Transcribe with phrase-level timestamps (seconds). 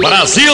[0.00, 0.52] Brasil!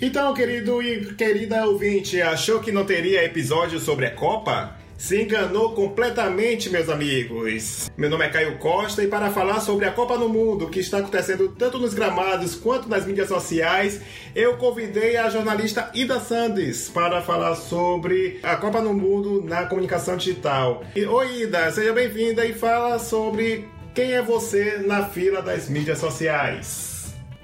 [0.00, 4.76] Então, querido e querida ouvinte, achou que não teria episódio sobre a Copa?
[4.96, 7.90] Se enganou completamente, meus amigos.
[7.96, 10.98] Meu nome é Caio Costa e para falar sobre a Copa no Mundo, que está
[10.98, 14.00] acontecendo tanto nos gramados quanto nas mídias sociais,
[14.32, 20.16] eu convidei a jornalista Ida Sandes para falar sobre a Copa no Mundo na comunicação
[20.16, 20.84] digital.
[20.94, 25.98] E, Oi, Ida, seja bem-vinda e fala sobre quem é você na fila das mídias
[25.98, 26.89] sociais.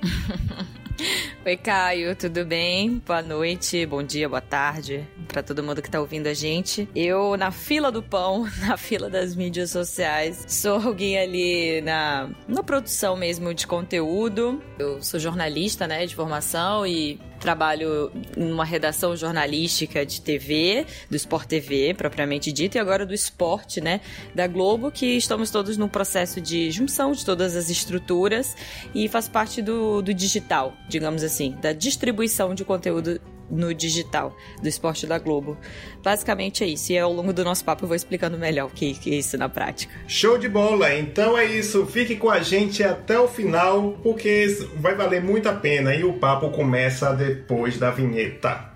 [1.45, 3.03] Oi, Caio, tudo bem?
[3.07, 6.89] Boa noite, bom dia, boa tarde para todo mundo que tá ouvindo a gente.
[6.95, 12.63] Eu, na fila do pão, na fila das mídias sociais, sou alguém ali na, na
[12.63, 14.63] produção mesmo de conteúdo.
[14.79, 21.47] Eu sou jornalista, né, de formação e trabalho numa redação jornalística de TV, do Sport
[21.47, 24.01] TV, propriamente dito, e agora do esporte, né,
[24.35, 28.57] da Globo, que estamos todos num processo de junção de todas as estruturas
[28.93, 34.69] e faz parte do, do digital, digamos assim, da distribuição de conteúdo no digital do
[34.69, 35.57] esporte da Globo.
[36.03, 36.93] Basicamente é isso.
[36.93, 39.37] E ao longo do nosso papo eu vou explicando melhor o que, que é isso
[39.37, 39.95] na prática.
[40.07, 40.95] Show de bola!
[40.95, 41.87] Então é isso.
[41.87, 45.95] Fique com a gente até o final, porque vai valer muito a pena.
[45.95, 48.73] E o papo começa depois da vinheta.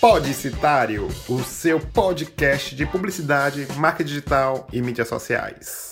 [0.00, 5.87] Podicitário, o seu podcast de publicidade, marca digital e mídias sociais.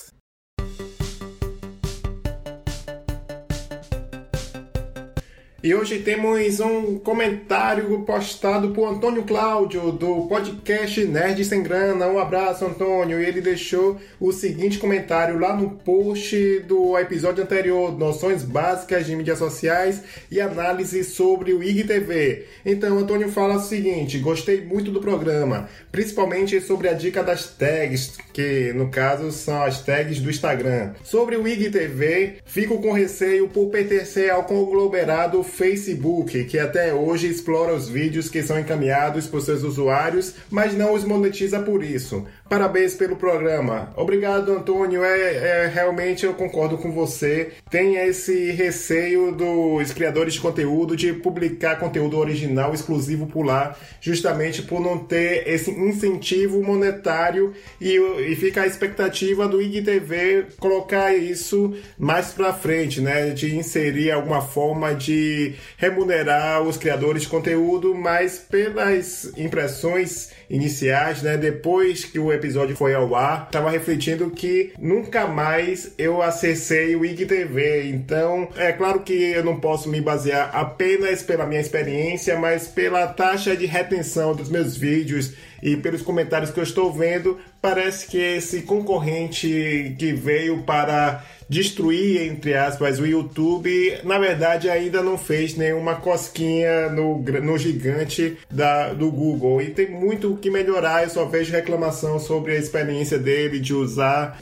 [5.63, 12.07] E hoje temos um comentário postado por Antônio Cláudio, do podcast Nerd Sem Grana.
[12.09, 13.19] Um abraço, Antônio.
[13.19, 19.17] E ele deixou o seguinte comentário lá no post do episódio anterior: Noções Básicas de
[19.17, 22.45] Mídias Sociais e Análise sobre o IGTV.
[22.65, 28.19] Então, Antônio fala o seguinte: Gostei muito do programa, principalmente sobre a dica das tags,
[28.35, 30.93] que no caso são as tags do Instagram.
[31.03, 37.75] Sobre o IGTV, fico com receio por pertencer ao conglomerado Facebook, que até hoje explora
[37.75, 42.27] os vídeos que são encaminhados por seus usuários, mas não os monetiza por isso.
[42.49, 43.93] Parabéns pelo programa.
[43.97, 45.03] Obrigado, Antônio.
[45.03, 47.53] É, é, realmente eu concordo com você.
[47.69, 54.63] Tem esse receio dos criadores de conteúdo de publicar conteúdo original exclusivo por lá, justamente
[54.63, 61.75] por não ter esse incentivo monetário e, e fica a expectativa do IGTV colocar isso
[61.99, 63.31] mais para frente, né?
[63.31, 71.37] De inserir alguma forma de remunerar os criadores de conteúdo, mas pelas impressões iniciais, né?
[71.37, 77.05] Depois que o episódio foi ao ar, estava refletindo que nunca mais eu acessei o
[77.05, 77.89] IGTV.
[77.89, 83.07] Então, é claro que eu não posso me basear apenas pela minha experiência, mas pela
[83.07, 88.17] taxa de retenção dos meus vídeos e pelos comentários que eu estou vendo, parece que
[88.17, 95.57] esse concorrente que veio para destruir, entre aspas, o YouTube, na verdade ainda não fez
[95.57, 99.63] nenhuma cosquinha no, no gigante da, do Google.
[99.63, 103.75] E tem muito o que melhorar, eu só vejo reclamação sobre a experiência dele de
[103.75, 104.41] usar.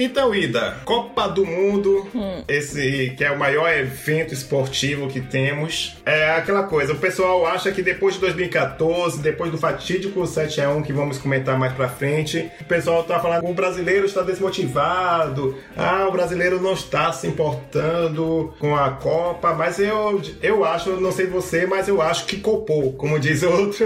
[0.03, 2.44] Então, Ida, Copa do Mundo, hum.
[2.45, 7.71] esse que é o maior evento esportivo que temos, é aquela coisa, o pessoal acha
[7.71, 12.65] que depois de 2014, depois do fatídico 7x1 que vamos comentar mais pra frente, o
[12.65, 18.53] pessoal tá falando que o brasileiro está desmotivado, ah, o brasileiro não está se importando
[18.59, 22.91] com a Copa, mas eu, eu acho, não sei você, mas eu acho que copou,
[22.91, 23.85] como diz outro.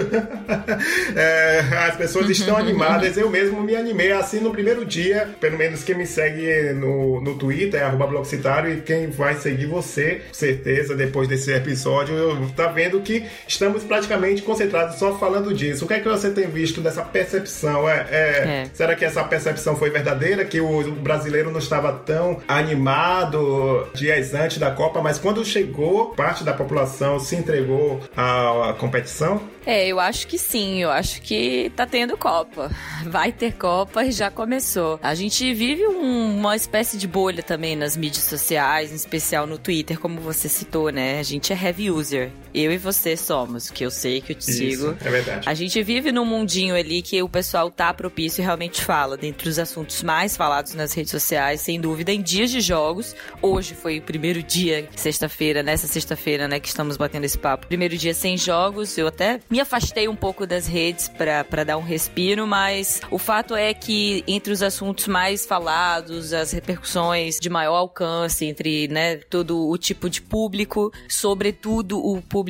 [1.15, 5.83] é, as pessoas estão animadas, eu mesmo me animei assim no primeiro dia, pelo menos
[5.83, 10.95] que me segue no, no Twitter, arroba Blogcitário, e quem vai seguir você, com certeza,
[10.95, 12.15] depois desse episódio,
[12.55, 15.85] tá vendo que estamos praticamente concentrados só falando disso.
[15.85, 17.87] O que é que você tem visto dessa percepção?
[17.87, 18.69] É, é, é.
[18.73, 20.45] Será que essa percepção foi verdadeira?
[20.45, 26.43] Que o brasileiro não estava tão animado dias antes da Copa, mas quando chegou, parte
[26.43, 29.41] da população se entregou à, à competição?
[29.67, 32.71] É, eu acho que sim, eu acho que tá tendo Copa.
[33.05, 34.97] Vai ter Copa e já começou.
[35.03, 39.57] A gente vive um, uma espécie de bolha também nas mídias sociais, em especial no
[39.57, 41.19] Twitter, como você citou, né?
[41.19, 42.31] A gente é heavy user.
[42.59, 44.97] Eu e você somos, que eu sei que eu te Isso, sigo.
[45.05, 45.47] É verdade.
[45.47, 49.15] A gente vive num mundinho ali que o pessoal tá propício e realmente fala.
[49.15, 53.15] Dentre os assuntos mais falados nas redes sociais, sem dúvida, em dias de jogos.
[53.43, 57.67] Hoje foi o primeiro dia, sexta-feira, nessa sexta-feira, né, que estamos batendo esse papo.
[57.67, 61.83] Primeiro dia sem jogos, eu até me afastei um pouco das redes para dar um
[61.83, 67.75] respiro, mas o fato é que entre os assuntos mais falados, as repercussões de maior
[67.75, 72.46] alcance entre né, todo o tipo de público, sobretudo o público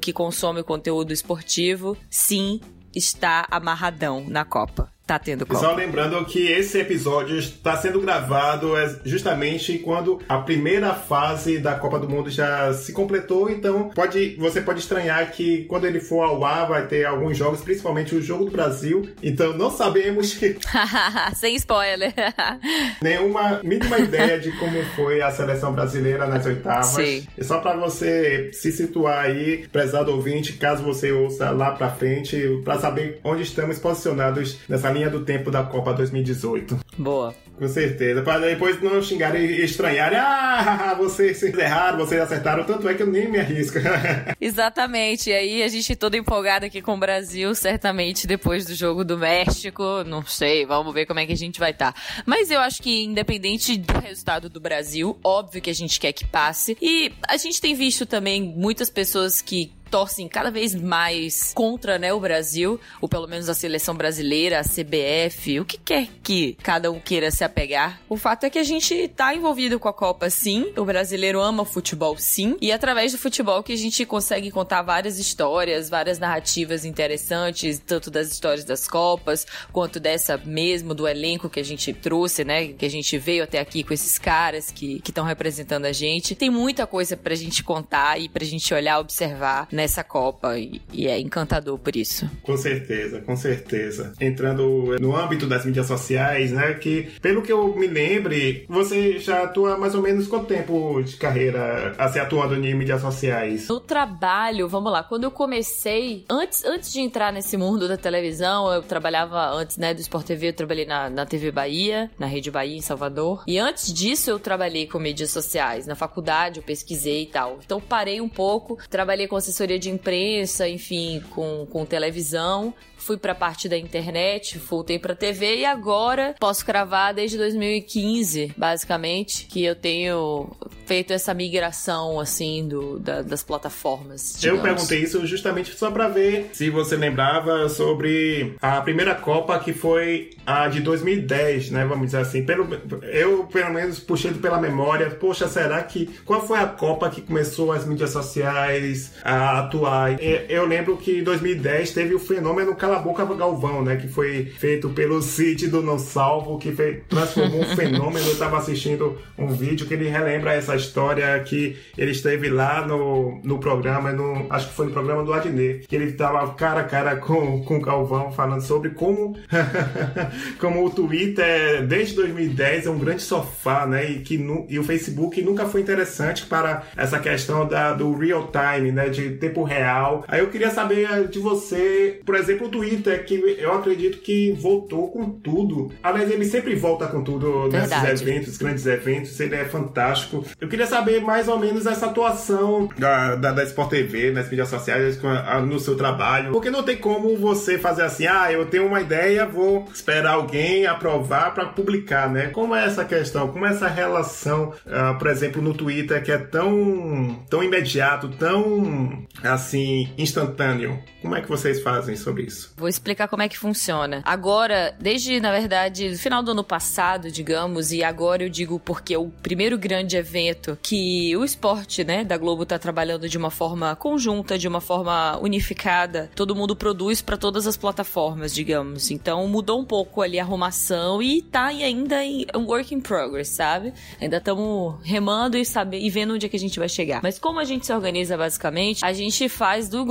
[0.00, 2.60] que consome o conteúdo esportivo, sim,
[2.94, 5.58] está amarradão na Copa tá tendo Copa.
[5.58, 11.74] Só lembrando que esse episódio está sendo gravado é justamente quando a primeira fase da
[11.74, 16.22] Copa do Mundo já se completou, então pode, você pode estranhar que quando ele for
[16.22, 20.38] ao ar vai ter alguns jogos, principalmente o jogo do Brasil, então não sabemos
[21.34, 22.14] sem spoiler
[23.02, 26.86] nenhuma mínima ideia de como foi a seleção brasileira nas oitavas.
[26.86, 27.26] Sim.
[27.36, 32.60] E só para você se situar aí, prezado ouvinte, caso você ouça lá para frente,
[32.64, 36.78] para saber onde estamos posicionados nessa linha linha do tempo da Copa 2018.
[36.98, 37.34] Boa.
[37.58, 38.22] Com certeza.
[38.22, 40.18] Para depois não xingarem e estranharem.
[40.18, 42.64] Ah, vocês erraram, vocês acertaram.
[42.64, 43.78] Tanto é que eu nem me arrisco.
[44.40, 45.30] Exatamente.
[45.30, 49.18] E aí a gente todo empolgado aqui com o Brasil, certamente depois do jogo do
[49.18, 49.82] México.
[50.06, 51.92] Não sei, vamos ver como é que a gente vai estar.
[51.92, 52.00] Tá.
[52.24, 56.26] Mas eu acho que independente do resultado do Brasil, óbvio que a gente quer que
[56.26, 56.76] passe.
[56.80, 62.12] E a gente tem visto também muitas pessoas que torcem cada vez mais contra né,
[62.12, 66.90] o Brasil, ou pelo menos a seleção brasileira, a CBF, o que quer que cada
[66.90, 68.00] um queira se apegar.
[68.08, 70.72] O fato é que a gente tá envolvido com a Copa, sim.
[70.76, 72.56] O brasileiro ama futebol, sim.
[72.60, 78.10] E através do futebol que a gente consegue contar várias histórias, várias narrativas interessantes, tanto
[78.10, 82.68] das histórias das Copas, quanto dessa mesmo, do elenco que a gente trouxe, né?
[82.68, 86.34] Que a gente veio até aqui com esses caras que estão representando a gente.
[86.34, 89.79] Tem muita coisa pra gente contar e pra gente olhar, observar, né?
[89.80, 92.28] Nessa Copa e, e é encantador por isso.
[92.42, 94.12] Com certeza, com certeza.
[94.20, 99.44] Entrando no âmbito das mídias sociais, né, que pelo que eu me lembre, você já
[99.44, 103.68] atua mais ou menos quanto tempo de carreira assim, atuando em mídias sociais?
[103.68, 108.70] No trabalho, vamos lá, quando eu comecei, antes, antes de entrar nesse mundo da televisão,
[108.72, 112.50] eu trabalhava antes, né, do Sport TV, eu trabalhei na, na TV Bahia, na Rede
[112.50, 113.44] Bahia em Salvador.
[113.46, 115.86] E antes disso eu trabalhei com mídias sociais.
[115.86, 117.58] Na faculdade eu pesquisei e tal.
[117.64, 123.32] Então parei um pouco, trabalhei com assessoria de imprensa, enfim, com, com televisão fui para
[123.32, 129.64] a parte da internet, voltei para TV e agora posso cravar desde 2015, basicamente, que
[129.64, 130.50] eu tenho
[130.86, 134.36] feito essa migração assim do, da, das plataformas.
[134.38, 134.58] Digamos.
[134.58, 139.72] Eu perguntei isso justamente só para ver se você lembrava sobre a primeira Copa que
[139.72, 141.84] foi a de 2010, né?
[141.84, 142.44] Vamos dizer assim.
[142.44, 142.68] Pelo,
[143.04, 145.10] eu, pelo menos, puxei pela memória.
[145.10, 146.06] Poxa, será que.
[146.24, 150.18] Qual foi a Copa que começou as mídias sociais a atuar?
[150.48, 153.96] Eu lembro que em 2010 teve o fenômeno Cala a Boca Galvão, né?
[153.96, 158.26] Que foi feito pelo City do Não Salvo, que fez, transformou um fenômeno.
[158.26, 163.40] Eu tava assistindo um vídeo que ele relembra essa história que ele esteve lá no,
[163.42, 166.84] no programa, no, acho que foi no programa do Adnet, que ele tava cara a
[166.84, 169.36] cara com, com o Galvão falando sobre como,
[170.58, 174.10] como o Twitter, desde 2010, é um grande sofá, né?
[174.10, 178.50] E, que nu, e o Facebook nunca foi interessante para essa questão da, do real
[178.50, 179.08] time, né?
[179.08, 180.24] De tempo real.
[180.28, 185.10] Aí eu queria saber de você, por exemplo, o Twitter, que eu acredito que voltou
[185.10, 185.92] com tudo.
[186.02, 188.02] Aliás, ele sempre volta com tudo Verdade.
[188.02, 190.44] nesses eventos, grandes eventos, ele é fantástico.
[190.60, 194.68] Eu queria saber mais ou menos essa atuação da, da, da Sport TV, nas mídias
[194.68, 195.18] sociais,
[195.66, 196.52] no seu trabalho.
[196.52, 200.86] Porque não tem como você fazer assim, ah, eu tenho uma ideia, vou esperar alguém
[200.86, 202.48] aprovar para publicar, né?
[202.48, 203.48] Como é essa questão?
[203.48, 209.26] Como é essa relação, uh, por exemplo, no Twitter, que é tão, tão imediato, tão,
[209.42, 211.02] assim, instantâneo?
[211.22, 212.72] Como é que vocês fazem sobre isso?
[212.76, 214.22] Vou explicar como é que funciona.
[214.24, 219.28] Agora, desde, na verdade, final do ano passado, digamos, e agora eu digo porque o
[219.42, 224.58] primeiro grande evento que o esporte, né, da Globo tá trabalhando de uma forma conjunta,
[224.58, 229.10] de uma forma unificada, todo mundo produz para todas as plataformas, digamos.
[229.10, 233.48] Então mudou um pouco ali a arrumação e tá ainda em um work in progress,
[233.48, 233.92] sabe?
[234.20, 237.20] Ainda estamos remando e, sabe, e vendo onde é que a gente vai chegar.
[237.22, 240.04] Mas como a gente se organiza basicamente, a gente faz do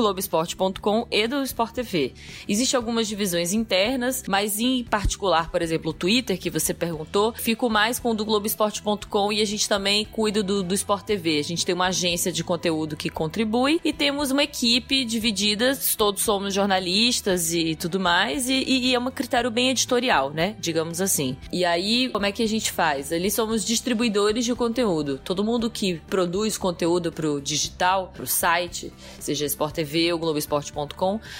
[0.99, 2.13] Globoesporte.com e do Sport TV.
[2.47, 7.69] Existem algumas divisões internas, mas em particular, por exemplo, o Twitter, que você perguntou, fico
[7.69, 11.39] mais com o do Globoesporte.com e a gente também cuida do, do Sport TV.
[11.39, 16.23] A gente tem uma agência de conteúdo que contribui e temos uma equipe dividida, todos
[16.23, 20.55] somos jornalistas e tudo mais, e, e é um critério bem editorial, né?
[20.59, 21.37] Digamos assim.
[21.51, 23.11] E aí, como é que a gente faz?
[23.11, 25.19] Ali somos distribuidores de conteúdo.
[25.23, 30.88] Todo mundo que produz conteúdo pro digital, pro site, seja Sport TV ou Globoesporte.com,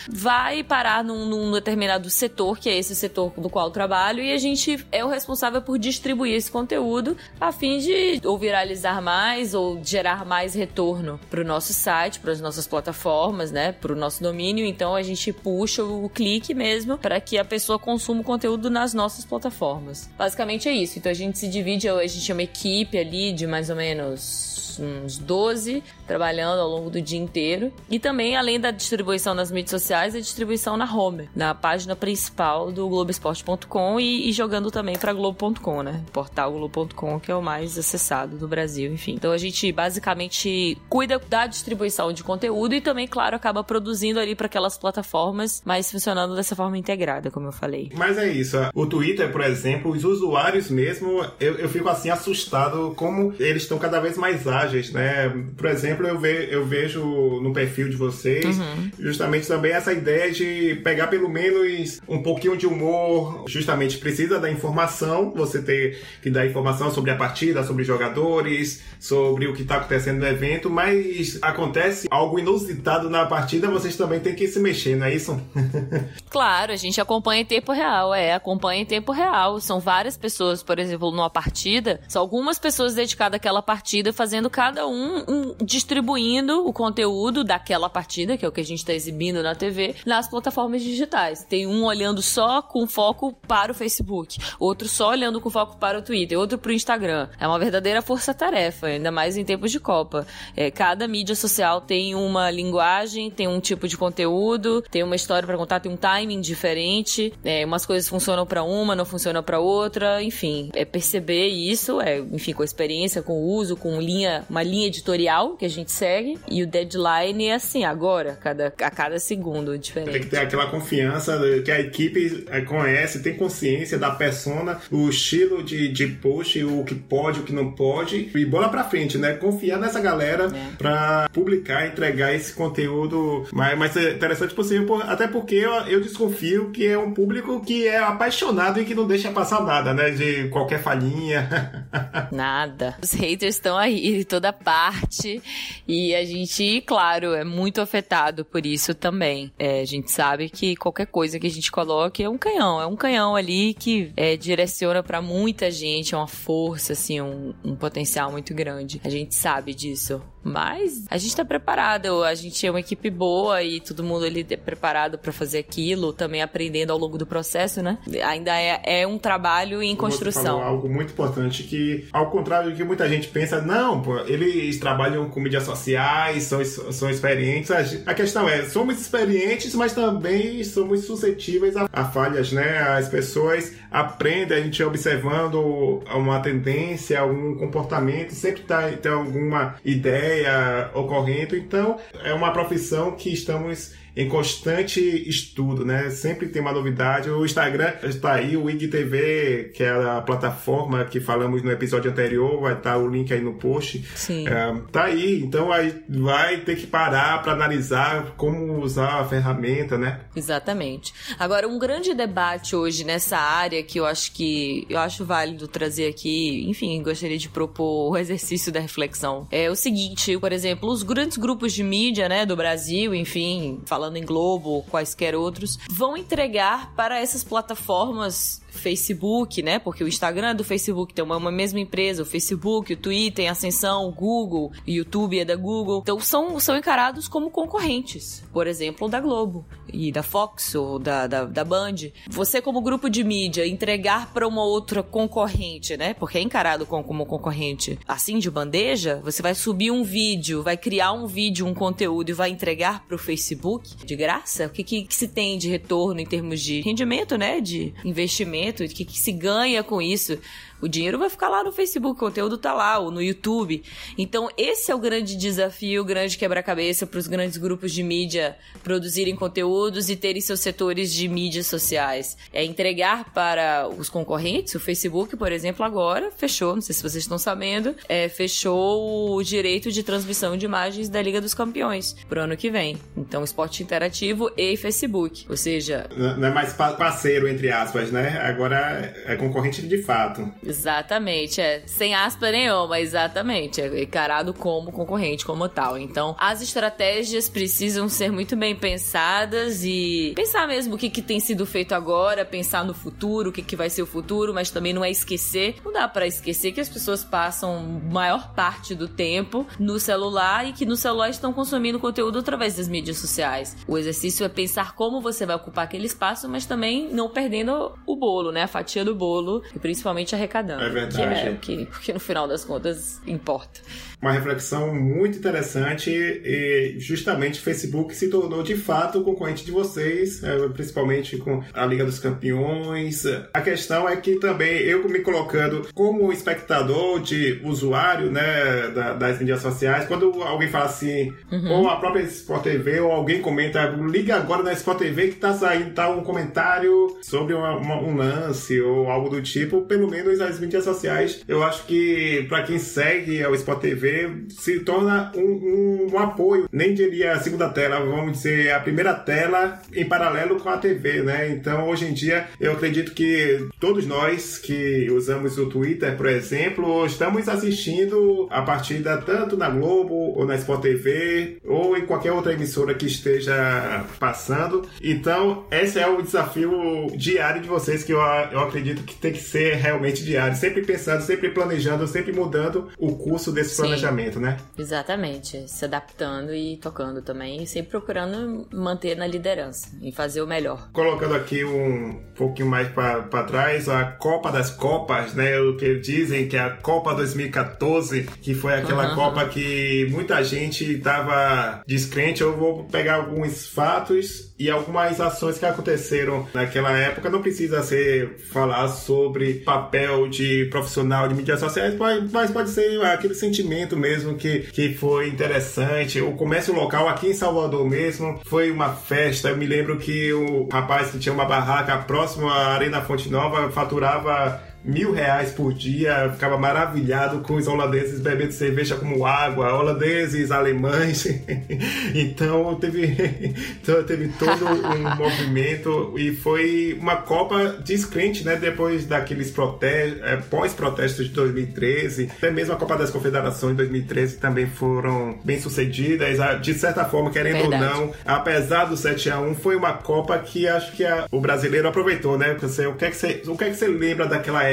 [0.09, 4.31] vai parar num, num determinado setor, que é esse setor do qual eu trabalho, e
[4.31, 9.53] a gente é o responsável por distribuir esse conteúdo a fim de ou viralizar mais
[9.53, 13.95] ou gerar mais retorno para o nosso site, para as nossas plataformas, né, para o
[13.95, 14.65] nosso domínio.
[14.65, 18.93] Então a gente puxa o clique mesmo para que a pessoa consuma o conteúdo nas
[18.93, 20.09] nossas plataformas.
[20.17, 20.99] Basicamente é isso.
[20.99, 24.58] Então a gente se divide, a gente é uma equipe ali de mais ou menos
[24.77, 27.71] uns 12 trabalhando ao longo do dia inteiro.
[27.89, 32.71] E também, além da distribuição nas mídias sociais, a distribuição na home, na página principal
[32.71, 36.03] do Globoesporte.com e, e, jogando também para Globo.com, né?
[36.11, 39.13] Portal Globo.com, que é o mais acessado do Brasil, enfim.
[39.13, 44.35] Então a gente basicamente cuida da distribuição de conteúdo e também, claro, acaba produzindo ali
[44.35, 47.91] para aquelas plataformas, mas funcionando dessa forma integrada, como eu falei.
[47.95, 48.57] Mas é isso.
[48.73, 53.77] O Twitter, por exemplo, os usuários mesmo, eu, eu fico assim assustado como eles estão
[53.77, 55.29] cada vez mais ágeis, né?
[55.55, 57.01] Por exemplo, eu, ve, eu vejo
[57.41, 58.91] no perfil de vocês uhum.
[58.99, 63.45] justamente também essa ideia de pegar pelo menos um pouquinho de humor.
[63.47, 69.47] Justamente precisa da informação, você ter que dar informação sobre a partida, sobre jogadores, sobre
[69.47, 74.35] o que está acontecendo no evento, mas acontece algo inusitado na partida, vocês também têm
[74.35, 75.39] que se mexer, não é isso?
[76.29, 79.59] claro, a gente acompanha em tempo real, é, acompanha em tempo real.
[79.59, 84.87] São várias pessoas, por exemplo, numa partida, são algumas pessoas dedicadas àquela partida fazendo cada
[84.87, 89.41] um, um distribuindo o conteúdo daquela partida, que é o que a gente está exibindo
[89.41, 91.43] na TV, nas plataformas digitais.
[91.43, 95.99] Tem um olhando só com foco para o Facebook, outro só olhando com foco para
[95.99, 97.29] o Twitter, outro para o Instagram.
[97.39, 100.25] É uma verdadeira força-tarefa, ainda mais em tempos de Copa.
[100.55, 105.45] É, cada mídia social tem uma linguagem, tem um tipo de conteúdo, tem uma história
[105.45, 107.33] para contar, tem um timing diferente.
[107.43, 110.21] É, umas coisas funcionam para uma, não funcionam para outra.
[110.23, 114.63] Enfim, é perceber isso, é, enfim, com a experiência, com o uso, com linha uma
[114.63, 119.19] linha editorial que a gente segue e o deadline deadline assim, agora, cada, a cada
[119.19, 120.11] segundo diferente.
[120.11, 125.09] Tem que ter aquela confiança que a equipe eh, conhece, tem consciência da persona, o
[125.09, 129.17] estilo de, de post, o que pode, o que não pode, e bola pra frente,
[129.17, 129.33] né?
[129.33, 130.75] Confiar nessa galera é.
[130.77, 136.87] pra publicar, entregar esse conteúdo mais, mais interessante possível, até porque eu, eu desconfio que
[136.87, 140.09] é um público que é apaixonado e que não deixa passar nada, né?
[140.09, 141.87] De qualquer falhinha.
[142.31, 142.95] Nada.
[143.01, 145.41] Os haters estão aí toda parte
[145.87, 149.51] e a gente, claro, é muito afetado por isso também.
[149.57, 152.85] É, a gente sabe que qualquer coisa que a gente coloque é um canhão, é
[152.85, 157.75] um canhão ali que é, direciona para muita gente, é uma força, assim, um, um
[157.75, 159.01] potencial muito grande.
[159.03, 160.21] A gente sabe disso.
[160.43, 164.45] Mas a gente tá preparado, a gente é uma equipe boa e todo mundo ali
[164.49, 167.97] é preparado para fazer aquilo, também aprendendo ao longo do processo, né?
[168.25, 170.61] Ainda é, é um trabalho em construção.
[170.61, 175.29] algo muito importante que, ao contrário do que muita gente pensa, não, pô, eles trabalham
[175.29, 177.71] com mídias sociais, são, são experientes.
[178.05, 182.79] A, questão é, somos experientes, mas também somos suscetíveis a, a falhas, né?
[182.79, 190.28] As pessoas aprendem, a gente observando uma tendência, algum comportamento, sempre tá, tem alguma ideia
[190.29, 191.55] ideia ocorrendo.
[191.55, 194.99] Então, é uma profissão que estamos em constante
[195.29, 196.09] estudo, né?
[196.09, 197.29] Sempre tem uma novidade.
[197.29, 202.59] O Instagram está aí, o IGTV, que é a plataforma que falamos no episódio anterior,
[202.59, 204.05] vai estar o link aí no post.
[204.15, 204.45] Sim.
[204.45, 209.97] É, tá aí, então aí vai ter que parar para analisar como usar a ferramenta,
[209.97, 210.19] né?
[210.35, 211.13] Exatamente.
[211.39, 216.07] Agora, um grande debate hoje nessa área que eu acho que eu acho válido trazer
[216.07, 219.47] aqui, enfim, gostaria de propor o exercício da reflexão.
[219.49, 224.08] É o seguinte, por exemplo, os grandes grupos de mídia, né, do Brasil, enfim, falando
[224.17, 229.79] em Globo, quaisquer outros, vão entregar para essas plataformas Facebook, né?
[229.79, 233.47] Porque o Instagram é do Facebook, tem uma, uma mesma empresa, o Facebook, o Twitter,
[233.47, 235.99] a Ascensão, o Google, o YouTube é da Google.
[236.01, 241.27] Então são, são encarados como concorrentes, por exemplo, da Globo e da Fox ou da,
[241.27, 241.95] da, da Band.
[242.29, 246.13] Você, como grupo de mídia, entregar para uma outra concorrente, né?
[246.13, 250.77] Porque é encarado como, como concorrente assim de bandeja, você vai subir um vídeo, vai
[250.77, 254.67] criar um vídeo, um conteúdo e vai entregar para o Facebook de graça?
[254.67, 257.59] O que, que, que se tem de retorno em termos de rendimento, né?
[257.59, 258.68] De investimento?
[258.69, 260.37] O que, que se ganha com isso.
[260.81, 263.83] O dinheiro vai ficar lá no Facebook, o conteúdo tá lá, ou no YouTube.
[264.17, 268.57] Então, esse é o grande desafio, o grande quebra-cabeça para os grandes grupos de mídia
[268.83, 272.37] produzirem conteúdos e terem seus setores de mídias sociais.
[272.53, 277.23] É entregar para os concorrentes, o Facebook, por exemplo, agora fechou, não sei se vocês
[277.23, 282.41] estão sabendo, é, fechou o direito de transmissão de imagens da Liga dos Campeões pro
[282.41, 282.97] ano que vem.
[283.15, 285.45] Então, esporte interativo e Facebook.
[285.49, 286.07] Ou seja.
[286.15, 288.39] Não é mais parceiro, entre aspas, né?
[288.41, 290.51] Agora é concorrente de fato.
[290.69, 291.83] Exatamente, é.
[291.85, 293.81] Sem aspa nenhuma, exatamente.
[293.81, 295.97] É encarado como concorrente, como tal.
[295.97, 301.39] Então, as estratégias precisam ser muito bem pensadas e pensar mesmo o que, que tem
[301.39, 304.93] sido feito agora, pensar no futuro, o que, que vai ser o futuro, mas também
[304.93, 305.77] não é esquecer.
[305.83, 310.73] Não dá para esquecer que as pessoas passam maior parte do tempo no celular e
[310.73, 313.75] que no celular estão consumindo conteúdo através das mídias sociais.
[313.87, 318.15] O exercício é pensar como você vai ocupar aquele espaço, mas também não perdendo o
[318.15, 318.63] bolo, né?
[318.63, 320.83] A fatia do bolo e principalmente arrecadar arrecadando.
[320.83, 321.59] É verdade.
[321.59, 323.81] Que é que, que no final das contas importa
[324.21, 330.43] uma reflexão muito interessante e justamente o Facebook se tornou de fato concorrente de vocês,
[330.43, 333.23] é, principalmente com a Liga dos Campeões.
[333.53, 339.61] A questão é que também eu me colocando como espectador de usuário né, das mídias
[339.61, 341.71] sociais, quando alguém fala assim, uhum.
[341.71, 345.53] ou a própria Sport TV, ou alguém comenta, liga agora na Sport TV que tá
[345.53, 350.41] saindo tá um comentário sobre uma, uma, um lance ou algo do tipo, pelo menos
[350.41, 354.08] as mídias sociais, eu acho que para quem segue o Sport TV
[354.49, 359.13] se torna um, um, um, apoio, nem diria a segunda tela, vamos dizer a primeira
[359.13, 361.49] tela em paralelo com a TV, né?
[361.49, 367.05] Então hoje em dia eu acredito que todos nós que usamos o Twitter, por exemplo,
[367.05, 372.53] estamos assistindo a partida tanto na Globo ou na Sport TV ou em qualquer outra
[372.53, 374.87] emissora que esteja passando.
[375.01, 379.41] Então esse é o desafio diário de vocês que eu, eu acredito que tem que
[379.41, 384.57] ser realmente diário, sempre pensando, sempre planejando, sempre mudando o curso desse planejamento planejamento, né?
[384.77, 385.67] Exatamente.
[385.67, 390.89] Se adaptando e tocando também, e sempre procurando manter na liderança e fazer o melhor.
[390.91, 395.59] Colocando aqui um pouquinho mais para trás, a Copa das Copas, né?
[395.59, 399.15] O que dizem que é a Copa 2014, que foi aquela uhum.
[399.15, 402.41] Copa que muita gente estava descrente.
[402.41, 407.29] Eu vou pegar alguns fatos e algumas ações que aconteceram naquela época.
[407.29, 411.95] Não precisa ser falar sobre papel de profissional de mídias sociais,
[412.31, 416.19] mas, pode ser aquele sentimento mesmo que, que foi interessante.
[416.19, 419.49] O comércio local aqui em Salvador mesmo foi uma festa.
[419.49, 423.71] Eu me lembro que o rapaz que tinha uma barraca próximo à Arena Fonte Nova
[423.71, 430.51] faturava mil reais por dia, ficava maravilhado com os holandeses bebendo cerveja como água, holandeses,
[430.51, 431.25] alemães.
[432.15, 433.05] então teve,
[433.81, 438.55] então, teve todo um movimento e foi uma Copa descrente, né?
[438.55, 444.37] Depois daqueles protestos, é, pós-protestos de 2013, até mesmo a Copa das Confederações de 2013
[444.37, 446.37] também foram bem sucedidas.
[446.61, 447.83] De certa forma, querendo Verdade.
[447.83, 451.39] ou não, apesar do 7 a 1 foi uma Copa que acho que a, o
[451.39, 452.55] brasileiro aproveitou, né?
[452.59, 454.68] Você, o que é que você, o que é que você lembra daquela época,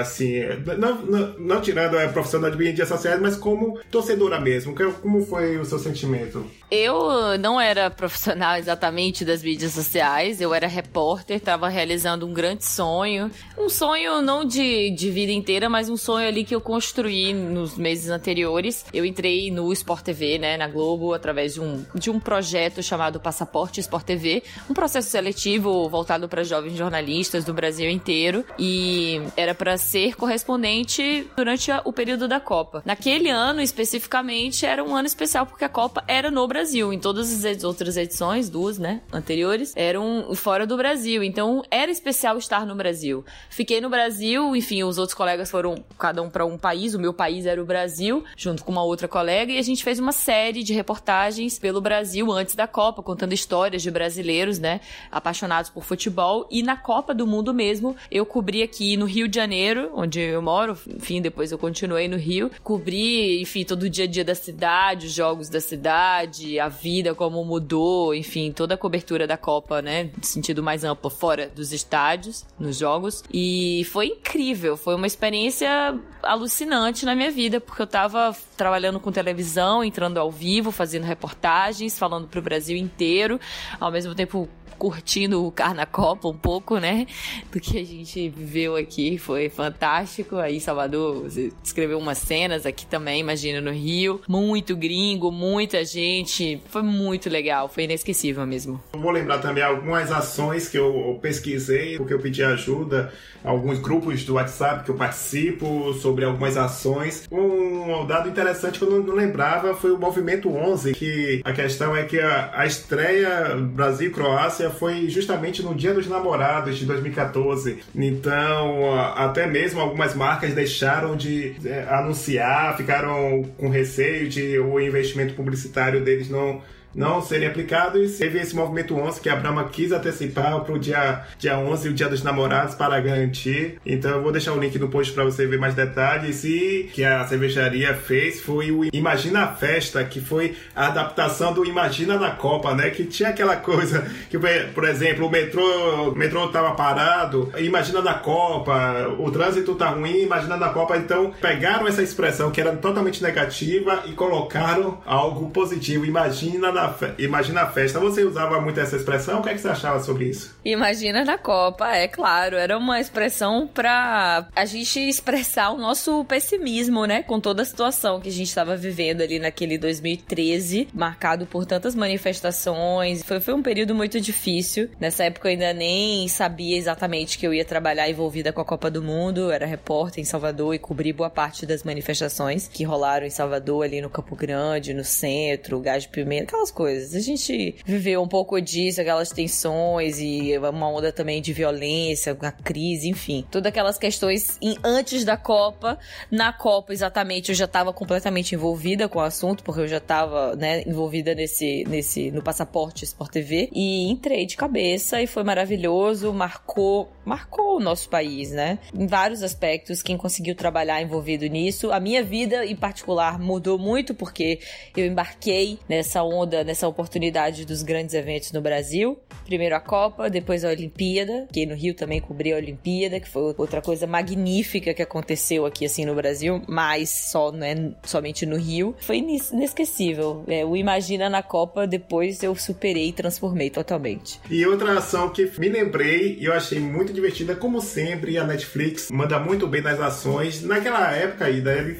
[0.00, 0.40] assim,
[0.78, 5.58] não, não, não tirando a profissão da mídias sociais, mas como torcedora mesmo, como foi
[5.58, 6.44] o seu sentimento?
[6.70, 12.64] Eu não era profissional exatamente das mídias sociais, eu era repórter, estava realizando um grande
[12.64, 13.30] sonho.
[13.56, 17.78] Um sonho não de, de vida inteira, mas um sonho ali que eu construí nos
[17.78, 18.84] meses anteriores.
[18.92, 23.18] Eu entrei no Sport TV, né, na Globo, através de um, de um projeto chamado
[23.18, 28.44] Passaporte Sport TV, um processo seletivo voltado para jovens jornalistas do Brasil inteiro.
[28.58, 32.82] E era para ser correspondente durante o período da Copa.
[32.84, 36.92] Naquele ano especificamente era um ano especial porque a Copa era no Brasil.
[36.92, 41.22] Em todas as outras edições, duas, né, anteriores, eram fora do Brasil.
[41.22, 43.24] Então era especial estar no Brasil.
[43.48, 46.94] Fiquei no Brasil, enfim, os outros colegas foram cada um para um país.
[46.94, 50.00] O meu país era o Brasil, junto com uma outra colega, e a gente fez
[50.00, 54.80] uma série de reportagens pelo Brasil antes da Copa, contando histórias de brasileiros, né,
[55.12, 56.48] apaixonados por futebol.
[56.50, 60.42] E na Copa do Mundo mesmo, eu cobri aqui no Rio de Janeiro, onde eu
[60.42, 64.34] moro, enfim, depois eu continuei no Rio, cobri, enfim, todo o dia a dia da
[64.34, 69.82] cidade, os jogos da cidade, a vida, como mudou, enfim, toda a cobertura da Copa,
[69.82, 70.10] né?
[70.16, 73.22] No sentido mais amplo, fora dos estádios, nos jogos.
[73.32, 79.12] E foi incrível, foi uma experiência alucinante na minha vida, porque eu tava trabalhando com
[79.12, 83.40] televisão, entrando ao vivo, fazendo reportagens, falando pro Brasil inteiro,
[83.78, 87.06] ao mesmo tempo curtindo o Carnacopa um pouco, né?
[87.50, 89.18] Do que a gente viveu aqui.
[89.18, 90.36] Foi fantástico.
[90.36, 94.20] Aí, Salvador, você escreveu umas cenas aqui também, imagina, no Rio.
[94.28, 96.62] Muito gringo, muita gente.
[96.68, 98.80] Foi muito legal, foi inesquecível mesmo.
[98.92, 103.12] Vou lembrar também algumas ações que eu pesquisei, porque eu pedi ajuda,
[103.44, 107.26] alguns grupos do WhatsApp que eu participo sobre algumas ações.
[107.30, 112.04] Um dado interessante que eu não lembrava foi o Movimento 11, que a questão é
[112.04, 117.78] que a, a estreia Brasil-Croácia foi justamente no Dia dos Namorados de 2014.
[117.94, 125.34] Então, até mesmo algumas marcas deixaram de é, anunciar, ficaram com receio de o investimento
[125.34, 126.60] publicitário deles não
[126.98, 128.18] não serem aplicados.
[128.18, 131.92] Teve esse movimento 11 que a Brahma quis antecipar para o dia, dia 11, o
[131.94, 133.78] Dia dos Namorados, para garantir.
[133.86, 136.44] Então eu vou deixar o link no post para você ver mais detalhes.
[136.44, 141.64] E que a cervejaria fez foi o Imagina a Festa, que foi a adaptação do
[141.64, 142.90] Imagina na Copa, né?
[142.90, 144.36] Que tinha aquela coisa que,
[144.74, 150.22] por exemplo, o metrô, o metrô tava parado, imagina na Copa, o trânsito tá ruim,
[150.22, 150.96] imagina na Copa.
[150.96, 156.04] Então pegaram essa expressão que era totalmente negativa e colocaram algo positivo.
[156.04, 156.87] Imagina na
[157.18, 157.98] imagina a festa.
[158.00, 159.40] Você usava muito essa expressão?
[159.40, 160.56] O que, é que você achava sobre isso?
[160.64, 162.56] Imagina na Copa, é claro.
[162.56, 167.22] Era uma expressão para a gente expressar o nosso pessimismo, né?
[167.22, 171.94] Com toda a situação que a gente estava vivendo ali naquele 2013, marcado por tantas
[171.94, 173.22] manifestações.
[173.22, 174.90] Foi, foi um período muito difícil.
[175.00, 178.90] Nessa época eu ainda nem sabia exatamente que eu ia trabalhar envolvida com a Copa
[178.90, 179.40] do Mundo.
[179.40, 183.84] Eu era repórter em Salvador e cobri boa parte das manifestações que rolaram em Salvador,
[183.84, 187.14] ali no Campo Grande, no centro, Gás de Pimenta, aquelas coisas.
[187.14, 192.52] A gente viveu um pouco disso, aquelas tensões e uma onda também de violência, a
[192.52, 193.44] crise, enfim.
[193.50, 195.98] Todas aquelas questões em, antes da Copa.
[196.30, 200.54] Na Copa, exatamente, eu já estava completamente envolvida com o assunto, porque eu já estava,
[200.56, 203.68] né, envolvida nesse, nesse, no passaporte Sport TV.
[203.72, 208.78] E entrei de cabeça e foi maravilhoso, marcou, marcou o nosso país, né?
[208.94, 211.92] Em vários aspectos, quem conseguiu trabalhar envolvido nisso.
[211.92, 214.60] A minha vida, em particular, mudou muito, porque
[214.96, 219.18] eu embarquei nessa onda nessa oportunidade dos grandes eventos no Brasil.
[219.44, 223.54] Primeiro a Copa, depois a Olimpíada, que no Rio também cobriu a Olimpíada, que foi
[223.56, 228.94] outra coisa magnífica que aconteceu aqui assim no Brasil, mas só, né, somente no Rio.
[229.00, 230.44] Foi inesquecível.
[230.46, 234.40] É, o Imagina na Copa, depois eu superei e transformei totalmente.
[234.50, 238.38] E outra ação que me lembrei e eu achei muito divertida, como sempre.
[238.38, 240.62] A Netflix manda muito bem nas ações.
[240.62, 241.98] Naquela época ainda, eles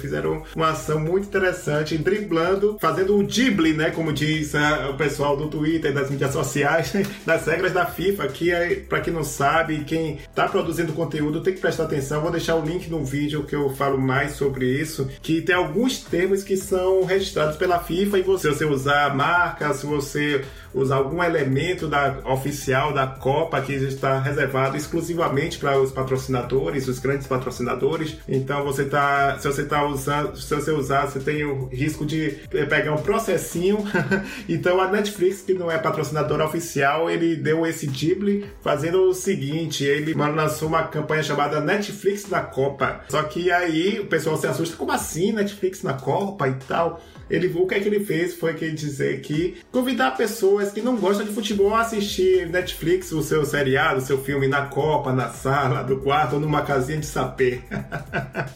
[0.00, 3.90] fizeram uma ação muito interessante, driblando, fazendo o Ghibli, né?
[3.96, 6.92] Como diz uh, o pessoal do Twitter, das mídias sociais,
[7.24, 11.54] das regras da FIFA, que é, para quem não sabe, quem tá produzindo conteúdo tem
[11.54, 12.20] que prestar atenção.
[12.20, 16.00] Vou deixar o link no vídeo que eu falo mais sobre isso, que tem alguns
[16.00, 20.44] termos que são registrados pela FIFA e você, se você usar marca, se você
[20.76, 26.98] usar algum elemento da oficial da Copa que está reservado exclusivamente para os patrocinadores, os
[26.98, 28.18] grandes patrocinadores.
[28.28, 32.42] Então você tá, se você tá usando, se você usar, você tem o risco de
[32.68, 33.85] pegar um processinho.
[34.48, 39.84] então a Netflix, que não é patrocinadora oficial, ele deu esse Ghibli fazendo o seguinte,
[39.84, 43.00] ele lançou uma campanha chamada Netflix na Copa.
[43.08, 47.00] Só que aí o pessoal se assusta, como assim Netflix na Copa e tal?
[47.28, 50.96] Ele, o que é que ele fez foi que dizer que convidar pessoas que não
[50.96, 55.30] gostam de futebol a assistir Netflix, o seu seriado, o seu filme na copa, na
[55.30, 57.60] sala, do quarto ou numa casinha de sapê.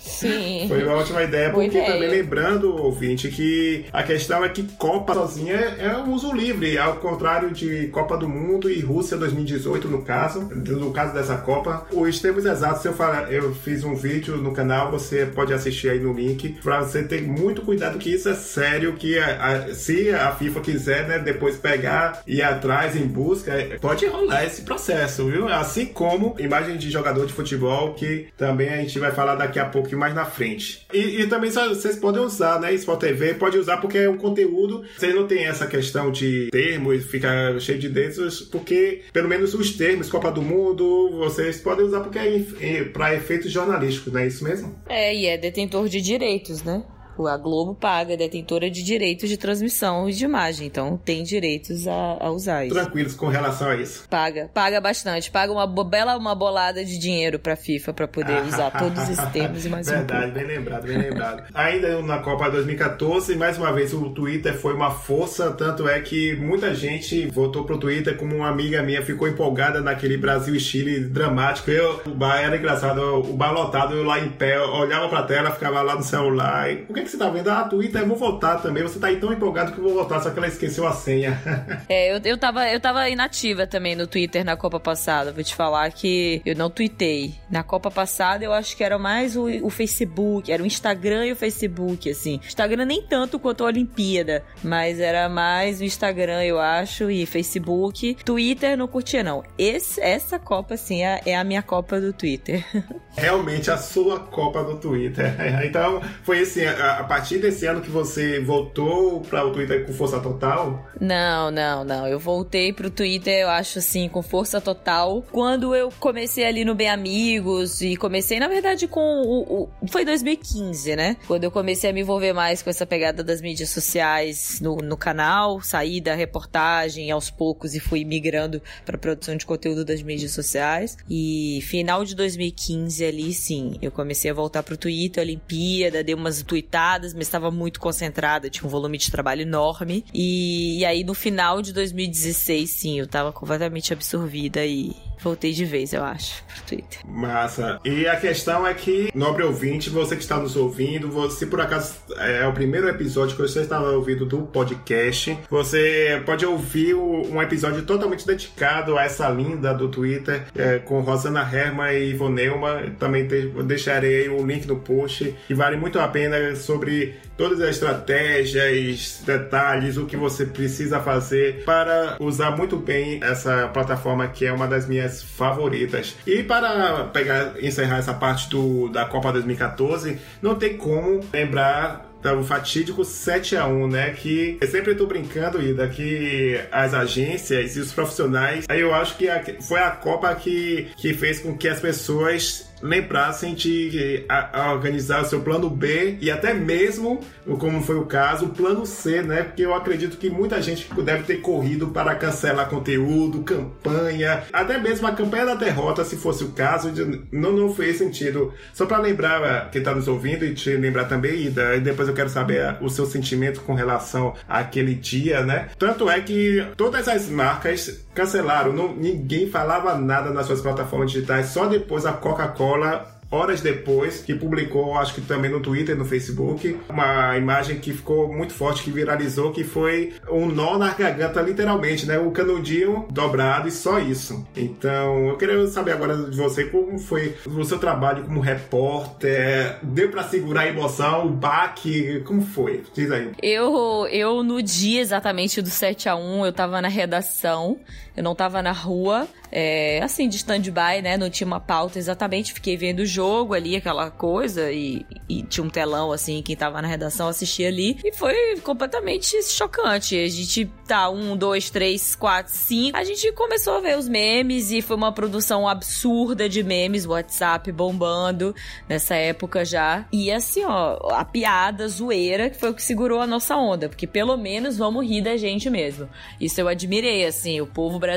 [0.00, 0.66] Sim.
[0.68, 1.92] foi uma ótima ideia, porque ideia.
[1.92, 6.96] também lembrando, ouvinte, que a questão é que Copa sozinha é um uso livre, ao
[6.96, 11.86] contrário de Copa do Mundo e Rússia 2018, no caso, no caso dessa Copa.
[11.92, 16.00] Os termos exatos, eu, falar, eu fiz um vídeo no canal, você pode assistir aí
[16.00, 20.08] no link, para você ter muito cuidado que isso é sério que a, a, se
[20.10, 25.26] a FIFA quiser, né, depois pegar e ir atrás em busca, pode rolar esse processo,
[25.26, 25.48] viu?
[25.48, 29.66] Assim como imagem de jogador de futebol, que também a gente vai falar daqui a
[29.66, 30.86] pouco mais na frente.
[30.90, 32.72] E, e também vocês podem usar, né?
[32.72, 37.58] Sport TV pode usar porque é um conteúdo, não tem essa questão de termos, ficar
[37.60, 42.18] cheio de dedos, porque pelo menos os termos, Copa do Mundo, vocês podem usar porque
[42.18, 44.74] é para efeitos jornalísticos, não é isso mesmo?
[44.88, 46.82] É, e é detentor de direitos, né?
[47.26, 51.86] A Globo paga, é detentora de direitos de transmissão e de imagem, então tem direitos
[51.86, 52.74] a, a usar isso.
[52.74, 54.06] Tranquilos com relação a isso.
[54.08, 58.70] Paga, paga bastante, paga uma bela uma bolada de dinheiro pra FIFA pra poder usar
[58.70, 61.44] todos esses termos e mais Verdade, um bem lembrado, bem lembrado.
[61.54, 66.36] Ainda na Copa 2014, mais uma vez o Twitter foi uma força, tanto é que
[66.36, 71.00] muita gente votou pro Twitter, como uma amiga minha ficou empolgada naquele Brasil e Chile
[71.00, 71.70] dramático.
[71.70, 75.50] Eu, o bar era engraçado, o bar lotado, eu lá em pé, olhava pra tela,
[75.50, 76.70] ficava lá no celular.
[76.70, 77.50] E, o que, é que você tá vendo?
[77.50, 78.82] Ah, Twitter, eu vou voltar também.
[78.82, 81.40] Você tá aí tão empolgado que eu vou voltar, só que ela esqueceu a senha.
[81.88, 85.32] é, eu, eu, tava, eu tava inativa também no Twitter na Copa passada.
[85.32, 87.34] Vou te falar que eu não tuitei.
[87.50, 91.32] Na Copa passada eu acho que era mais o, o Facebook, era o Instagram e
[91.32, 92.40] o Facebook, assim.
[92.44, 98.16] Instagram nem tanto quanto a Olimpíada, mas era mais o Instagram, eu acho, e Facebook.
[98.24, 99.42] Twitter não curtia, não.
[99.58, 102.64] Esse, essa Copa, assim, é, é a minha Copa do Twitter.
[103.16, 105.34] Realmente a sua Copa do Twitter.
[105.70, 109.92] Então, foi assim, a, a partir desse ano que você voltou para o Twitter com
[109.92, 110.86] força total?
[111.00, 112.06] Não, não, não.
[112.06, 115.24] Eu voltei pro Twitter, eu acho assim, com força total.
[115.32, 120.04] Quando eu comecei ali no Bem Amigos e comecei, na verdade, com o, o foi
[120.04, 121.16] 2015, né?
[121.26, 124.96] Quando eu comecei a me envolver mais com essa pegada das mídias sociais no, no
[124.96, 130.32] canal, saí da reportagem aos poucos e fui migrando para produção de conteúdo das mídias
[130.32, 130.98] sociais.
[131.08, 136.42] E final de 2015 ali, sim, eu comecei a voltar pro Twitter, Olimpíada, dei umas
[136.42, 136.79] tweetadas,
[137.14, 140.04] mas estava muito concentrada, tinha um volume de trabalho enorme.
[140.12, 145.64] E, e aí no final de 2016, sim, eu tava completamente absorvida e voltei de
[145.64, 147.00] vez, eu acho, pro Twitter.
[147.06, 147.80] Massa.
[147.84, 151.94] E a questão é que, nobre ouvinte, você que está nos ouvindo, você por acaso
[152.18, 157.82] é o primeiro episódio que você está ouvindo do podcast, você pode ouvir um episódio
[157.82, 162.82] totalmente dedicado a essa linda do Twitter, é, com Rosana Herman e Ivonelma.
[162.98, 167.70] Também te, deixarei o link no post, e vale muito a pena sobre todas as
[167.70, 174.52] estratégias, detalhes, o que você precisa fazer para usar muito bem essa plataforma que é
[174.52, 176.14] uma das minhas favoritas.
[176.26, 182.44] E para pegar encerrar essa parte do, da Copa 2014, não tem como lembrar o
[182.44, 184.10] fatídico 7 a 1 né?
[184.10, 189.16] Que eu sempre tô brincando, Ida, que as agências e os profissionais, aí eu acho
[189.16, 194.24] que a, foi a Copa que, que fez com que as pessoas lembrassem de
[194.72, 197.20] organizar o seu plano B e até mesmo,
[197.58, 199.42] como foi o caso, o plano C, né?
[199.42, 205.06] Porque eu acredito que muita gente deve ter corrido para cancelar conteúdo, campanha, até mesmo
[205.06, 206.92] a campanha da derrota, se fosse o caso,
[207.32, 208.52] não, não fez sentido.
[208.72, 212.08] Só para lembrar eh, quem está nos ouvindo e te lembrar também, Ida, e depois
[212.08, 215.68] eu quero saber eh, o seu sentimento com relação àquele dia, né?
[215.78, 221.46] Tanto é que todas as marcas cancelaram, não, ninguém falava nada nas suas plataformas digitais,
[221.46, 226.76] só depois a Coca-Cola horas depois, que publicou, acho que também no Twitter, no Facebook,
[226.88, 232.06] uma imagem que ficou muito forte, que viralizou, que foi um nó na garganta, literalmente,
[232.06, 232.18] né?
[232.18, 234.44] O canudinho dobrado e só isso.
[234.56, 239.76] Então, eu queria saber agora de você como foi o seu trabalho como repórter.
[239.82, 242.20] Deu para segurar a emoção, o baque?
[242.24, 242.82] Como foi?
[242.94, 243.30] Diz aí.
[243.42, 247.78] Eu, eu no dia exatamente do 7 a 1 eu tava na redação,
[248.20, 251.16] eu não tava na rua é, assim, de stand-by, né?
[251.16, 252.52] Não tinha uma pauta exatamente.
[252.52, 256.80] Fiquei vendo o jogo ali, aquela coisa, e, e, tinha um telão, assim, quem tava
[256.80, 257.98] na redação assistia ali.
[258.04, 260.16] E foi completamente chocante.
[260.16, 262.96] A gente tá, um, dois, três, quatro, cinco.
[262.96, 267.72] A gente começou a ver os memes e foi uma produção absurda de memes, WhatsApp
[267.72, 268.54] bombando
[268.88, 270.06] nessa época já.
[270.12, 273.88] E assim, ó, a piada, a zoeira, que foi o que segurou a nossa onda,
[273.88, 276.08] porque pelo menos vamos rir da gente mesmo.
[276.40, 278.09] Isso eu admirei, assim, o povo brasileiro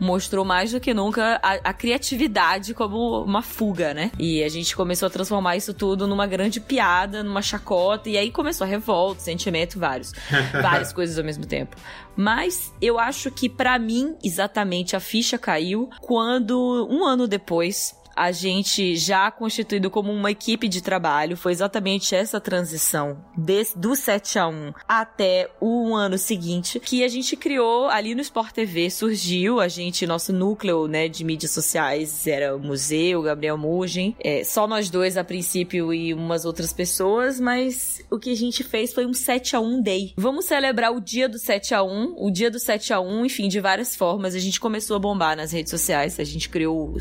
[0.00, 4.10] mostrou mais mais do que nunca a, a, criatividade como uma fuga, né?
[4.18, 8.30] E a gente começou a transformar isso tudo numa grande piada, numa chacota, e aí
[8.30, 10.12] começou a revolta, sentimento, vários.
[10.60, 11.76] várias coisas ao mesmo tempo.
[12.14, 18.32] Mas eu acho que para mim, exatamente, a ficha caiu quando, um ano depois, a
[18.32, 24.38] gente já constituído como uma equipe de trabalho, foi exatamente essa transição desse, do 7
[24.38, 29.58] a 1 até o ano seguinte, que a gente criou ali no Sport TV, surgiu
[29.58, 32.26] a gente, nosso núcleo, né, de mídias sociais.
[32.26, 37.40] Era o museu, Gabriel Mugen, é, só nós dois a princípio e umas outras pessoas,
[37.40, 40.12] mas o que a gente fez foi um 7 a 1 day.
[40.14, 43.48] Vamos celebrar o dia do 7 a 1, o dia do 7 a 1, enfim,
[43.48, 44.34] de várias formas.
[44.34, 46.98] A gente começou a bombar nas redes sociais, a gente criou o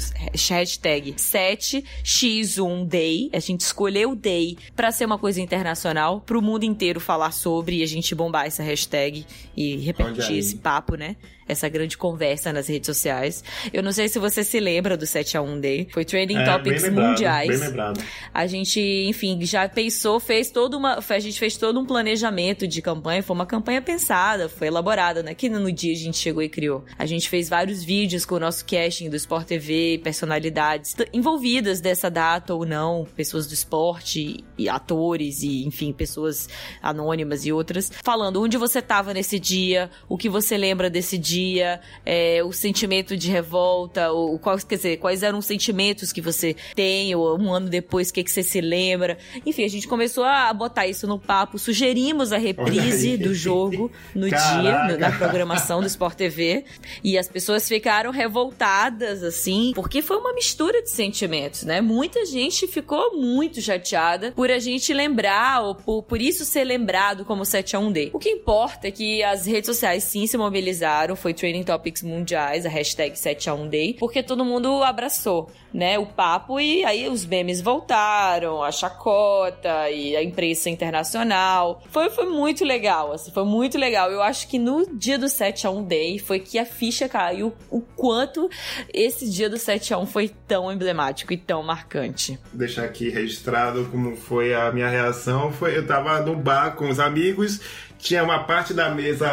[1.10, 3.30] hashtag 7x1 Day.
[3.34, 7.32] A gente escolheu o Day para ser uma coisa internacional, para o mundo inteiro falar
[7.32, 11.15] sobre e a gente bombar essa hashtag e repetir esse papo, né?
[11.50, 13.44] Essa grande conversa nas redes sociais.
[13.74, 15.88] Eu não sei se você se lembra do 7 a 1 Day.
[15.92, 17.50] Foi trending é, topics bem lembrado, mundiais.
[17.50, 18.04] Bem lembrado.
[18.32, 21.00] A gente, enfim, já pensou, fez toda uma.
[21.10, 23.24] A gente fez todo um planejamento de campanha.
[23.24, 25.34] Foi uma campanha pensada, foi elaborada, né?
[25.34, 26.86] Que no dia a gente chegou e criou.
[26.98, 32.12] A gente fez vários vídeos com o nosso casting do Sport TV, personalidades envolvidas dessa
[32.12, 36.48] data ou não, pessoas do esporte e atores e, enfim, pessoas
[36.82, 41.38] anônimas e outras, falando onde você estava nesse dia, o que você lembra desse dia
[41.39, 46.21] dia, é, o sentimento de revolta, ou quais, quer dizer, quais eram os sentimentos que
[46.21, 49.17] você tem, ou um ano depois, o que, que você se lembra.
[49.45, 54.30] Enfim, a gente começou a botar isso no papo, sugerimos a reprise do jogo no
[54.30, 54.62] Caraca.
[54.62, 56.65] dia, na programação do Sport TV,
[57.04, 61.82] e as pessoas ficaram revoltadas, assim, porque foi uma mistura de sentimentos, né?
[61.82, 67.23] Muita gente ficou muito chateada por a gente lembrar, ou por, por isso ser lembrado
[67.23, 68.10] como 7 a 1 Day.
[68.13, 72.02] O que importa é que as redes sociais sim se mobilizaram, foi foi Training Topics
[72.02, 76.84] mundiais, a hashtag 7 a 1 Day, porque todo mundo abraçou, né, o papo e
[76.84, 81.84] aí os memes voltaram, a chacota e a imprensa internacional.
[81.92, 84.12] Foi, foi muito legal, assim, foi muito legal.
[84.12, 87.54] Eu acho que no dia do 7 a 1 Day foi que a ficha caiu
[87.70, 88.50] o quanto
[88.92, 92.39] esse dia do 7 a 1 foi tão emblemático e tão marcante.
[92.52, 97.00] Deixar aqui registrado como foi a minha reação, foi eu tava no bar com os
[97.00, 97.60] amigos
[98.00, 99.28] tinha uma parte da mesa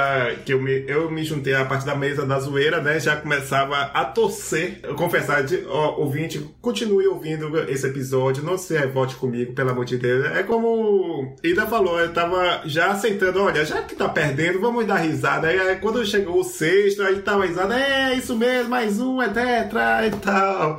[0.44, 2.98] que eu me, eu me juntei à parte da mesa da zoeira, né?
[2.98, 4.80] Já começava a torcer.
[4.82, 9.84] Eu confessar, de, ó, ouvinte, continue ouvindo esse episódio, não se revolte comigo, pelo amor
[9.84, 10.26] de Deus.
[10.26, 14.96] É como Ida falou, eu tava já aceitando, olha, já que tá perdendo, vamos dar
[14.96, 15.46] risada.
[15.46, 20.06] Aí quando chegou o sexto, aí tava risada, é isso mesmo, mais um, é tetra
[20.06, 20.78] e tal.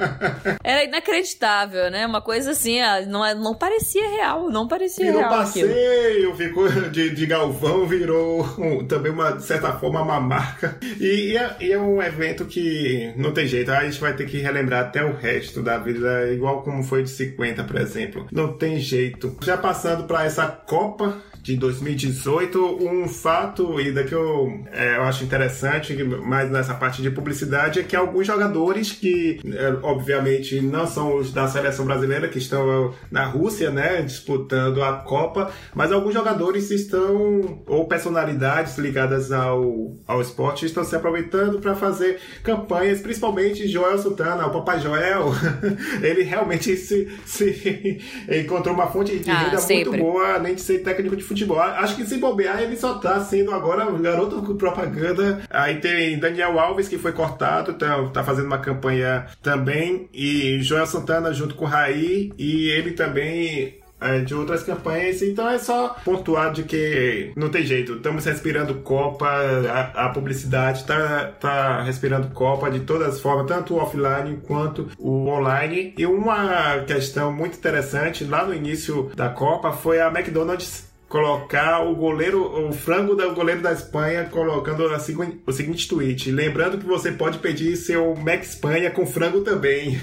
[0.62, 2.06] Era inacreditável, né?
[2.06, 5.30] Uma coisa assim, não, é, não parecia real, não parecia Virou real.
[5.30, 6.36] passeio, aquilo.
[6.36, 10.76] ficou de de Galvão virou um, também, uma, de certa forma, uma marca.
[11.00, 14.26] E, e, é, e, é, um evento que não tem jeito, a gente vai ter
[14.26, 18.26] que relembrar até o resto da vida, igual como foi de 50, por exemplo.
[18.32, 19.36] Não tem jeito.
[19.42, 22.58] Já passando para essa Copa de 2018.
[22.82, 27.82] Um fato, e daqui eu, é, eu acho interessante, mais nessa parte de publicidade, é
[27.82, 33.26] que alguns jogadores que, é, obviamente, não são os da seleção brasileira, que estão na
[33.26, 40.64] Rússia, né, disputando a Copa, mas alguns jogadores estão, ou personalidades ligadas ao, ao esporte,
[40.64, 45.26] estão se aproveitando para fazer campanhas, principalmente Joel Santana, o Papai Joel,
[46.00, 48.00] ele realmente se, se
[48.32, 51.60] encontrou uma fonte de ah, renda muito boa, além de ser técnico de futebol futebol.
[51.60, 55.42] Acho que se bobear, ele só tá sendo agora um garoto com propaganda.
[55.50, 60.08] Aí tem Daniel Alves, que foi cortado, tá, tá fazendo uma campanha também.
[60.12, 62.32] E Joel Santana junto com o Raí.
[62.38, 65.22] E ele também é, de outras campanhas.
[65.22, 67.94] Então é só pontuar de que não tem jeito.
[67.94, 73.74] Estamos respirando Copa, a, a publicidade está tá respirando Copa de todas as formas, tanto
[73.74, 75.94] o offline quanto o online.
[75.96, 81.94] E uma questão muito interessante lá no início da Copa foi a McDonald's colocar o
[81.94, 86.30] goleiro, o frango do goleiro da Espanha, colocando assim, o seguinte tweet.
[86.30, 90.00] Lembrando que você pode pedir seu Mac Espanha com frango também.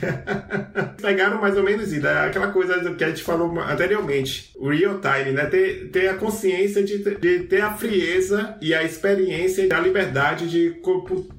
[1.02, 2.26] Pegaram mais ou menos isso, né?
[2.26, 5.46] aquela coisa que a gente falou anteriormente, real time, né?
[5.46, 10.50] Ter, ter a consciência de, de ter a frieza e a experiência e a liberdade
[10.50, 10.82] de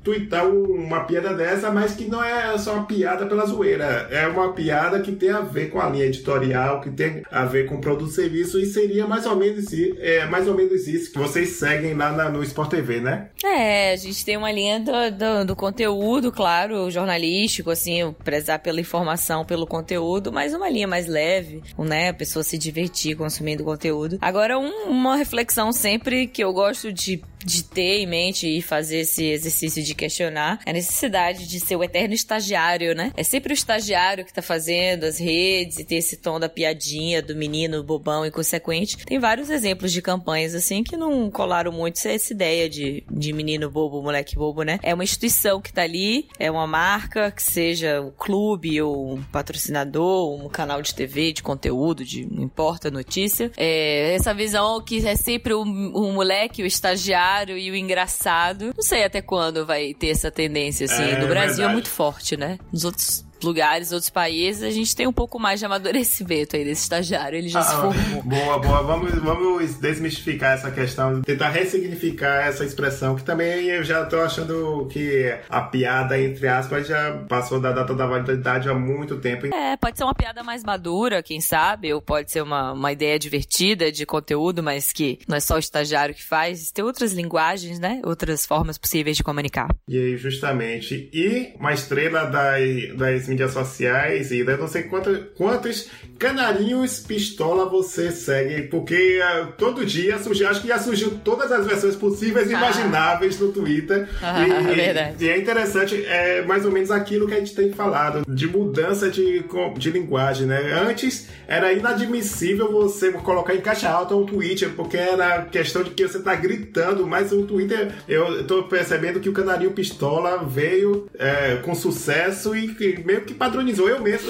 [0.03, 4.09] twittar uma piada dessa, mas que não é só uma piada pela zoeira.
[4.11, 7.67] É uma piada que tem a ver com a linha editorial, que tem a ver
[7.67, 9.62] com o produto e serviço e seria mais ou menos,
[9.99, 13.29] é mais ou menos isso que vocês seguem lá na, no Sport TV, né?
[13.45, 18.81] É, a gente tem uma linha do, do, do conteúdo, claro, jornalístico, assim, prezar pela
[18.81, 22.11] informação, pelo conteúdo, mas uma linha mais leve, né?
[22.11, 24.19] A pessoa se divertir consumindo conteúdo.
[24.21, 29.01] Agora, um, uma reflexão sempre que eu gosto de de ter em mente e fazer
[29.01, 33.13] esse exercício de questionar é a necessidade de ser o eterno estagiário, né?
[33.17, 37.23] É sempre o estagiário que tá fazendo as redes e ter esse tom da piadinha
[37.23, 38.97] do menino bobão inconsequente.
[39.05, 43.71] Tem vários exemplos de campanhas assim que não colaram muito essa ideia de, de menino
[43.71, 44.79] bobo, moleque bobo, né?
[44.83, 49.23] É uma instituição que tá ali, é uma marca, que seja um clube ou um
[49.23, 53.51] patrocinador, um canal de TV, de conteúdo, de não importa notícia.
[53.57, 58.73] É essa visão que é sempre o, o moleque, o estagiário e o engraçado.
[58.77, 61.03] Não sei até quando vai ter essa tendência, assim.
[61.03, 61.63] É, no Brasil é verdade.
[61.63, 62.59] é muito forte, né?
[62.73, 66.83] Nos outros lugares, outros países, a gente tem um pouco mais de amadurecimento aí desse
[66.83, 67.39] estagiário.
[67.39, 68.23] Ele já ah, se formou.
[68.23, 68.83] Boa, boa.
[68.83, 74.89] Vamos, vamos desmistificar essa questão, tentar ressignificar essa expressão, que também eu já tô achando
[74.91, 79.47] que a piada, entre aspas, já passou da data da validade há muito tempo.
[79.55, 83.19] É, pode ser uma piada mais madura, quem sabe, ou pode ser uma, uma ideia
[83.19, 86.71] divertida de conteúdo, mas que não é só o estagiário que faz.
[86.71, 88.01] Tem outras linguagens, né?
[88.05, 89.69] Outras formas possíveis de comunicar.
[89.89, 91.11] E aí, justamente.
[91.13, 97.69] E uma estrela das, das mídias sociais e eu não sei quantos, quantos canarinhos pistola
[97.69, 102.49] você segue, porque uh, todo dia surgiu, acho que já surgiu todas as versões possíveis
[102.49, 102.59] e ah.
[102.59, 104.09] imagináveis no Twitter.
[104.23, 105.25] Ah, e, é verdade.
[105.25, 109.11] E é interessante, é mais ou menos aquilo que a gente tem falado, de mudança
[109.11, 109.45] de,
[109.77, 110.73] de linguagem, né?
[110.89, 116.07] Antes era inadmissível você colocar em caixa alta um Twitter, porque era questão de que
[116.07, 121.57] você tá gritando, mas o Twitter, eu tô percebendo que o canarinho pistola veio é,
[121.57, 123.89] com sucesso e, e meio que padronizou.
[123.89, 124.29] Eu mesmo,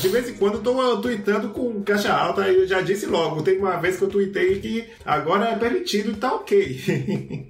[0.00, 3.42] de vez em quando, tô tweetando com caixa alta e eu já disse logo.
[3.42, 7.46] Tem uma vez que eu tweetei que agora é permitido e tá ok.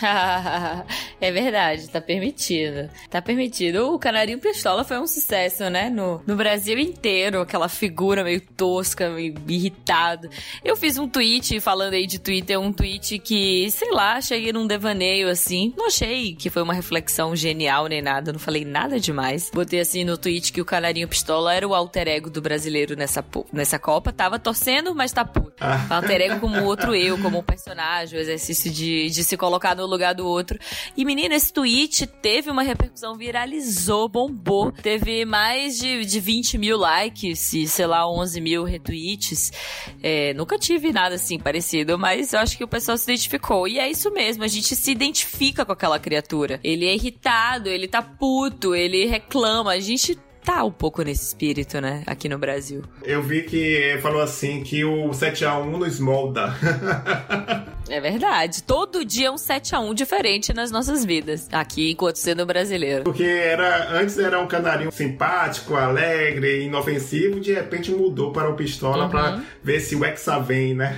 [1.20, 2.90] é verdade, tá permitido.
[3.10, 3.94] Tá permitido.
[3.94, 5.88] O Canarinho Pistola foi um sucesso, né?
[5.90, 10.28] No, no Brasil inteiro, aquela figura meio tosca, meio irritado.
[10.64, 14.66] Eu fiz um tweet falando aí de Twitter, um tweet que, sei lá, cheguei num
[14.66, 15.72] devaneio assim.
[15.76, 19.50] Não achei que foi uma reflexão genial nem nada, não falei nada demais.
[19.52, 23.24] Botei assim no tweet que o Canarinho Pistola era o alter ego do brasileiro nessa,
[23.52, 24.12] nessa Copa.
[24.12, 25.54] Tava torcendo, mas tá puto.
[25.60, 25.96] Ah.
[25.96, 29.86] Alter ego como outro eu, como um personagem, o exercício de, de se colocar no
[29.86, 30.58] lugar do outro.
[30.96, 34.72] E, menina, esse tweet teve uma repercussão, viralizou, bombou.
[34.72, 39.52] Teve mais de, de 20 mil likes e, sei lá, 11 mil retweets.
[40.02, 43.66] É, nunca tive nada assim parecido, mas eu acho que o pessoal se identificou.
[43.66, 46.60] E é isso mesmo, a gente se identifica com aquela criatura.
[46.62, 49.72] Ele é irritado, ele tá puto, ele reclama.
[49.72, 50.07] A gente
[50.48, 52.02] tá um pouco nesse espírito, né?
[52.06, 52.82] Aqui no Brasil.
[53.02, 56.54] Eu vi que falou assim que o 7x1 nos molda.
[57.86, 58.62] é verdade.
[58.62, 61.48] Todo dia é um 7x1 diferente nas nossas vidas.
[61.52, 63.04] Aqui, enquanto sendo brasileiro.
[63.04, 67.40] Porque era, antes era um canarinho simpático, alegre, inofensivo.
[67.40, 69.10] De repente mudou para o pistola uhum.
[69.10, 70.96] para ver se o Hexa vem, né?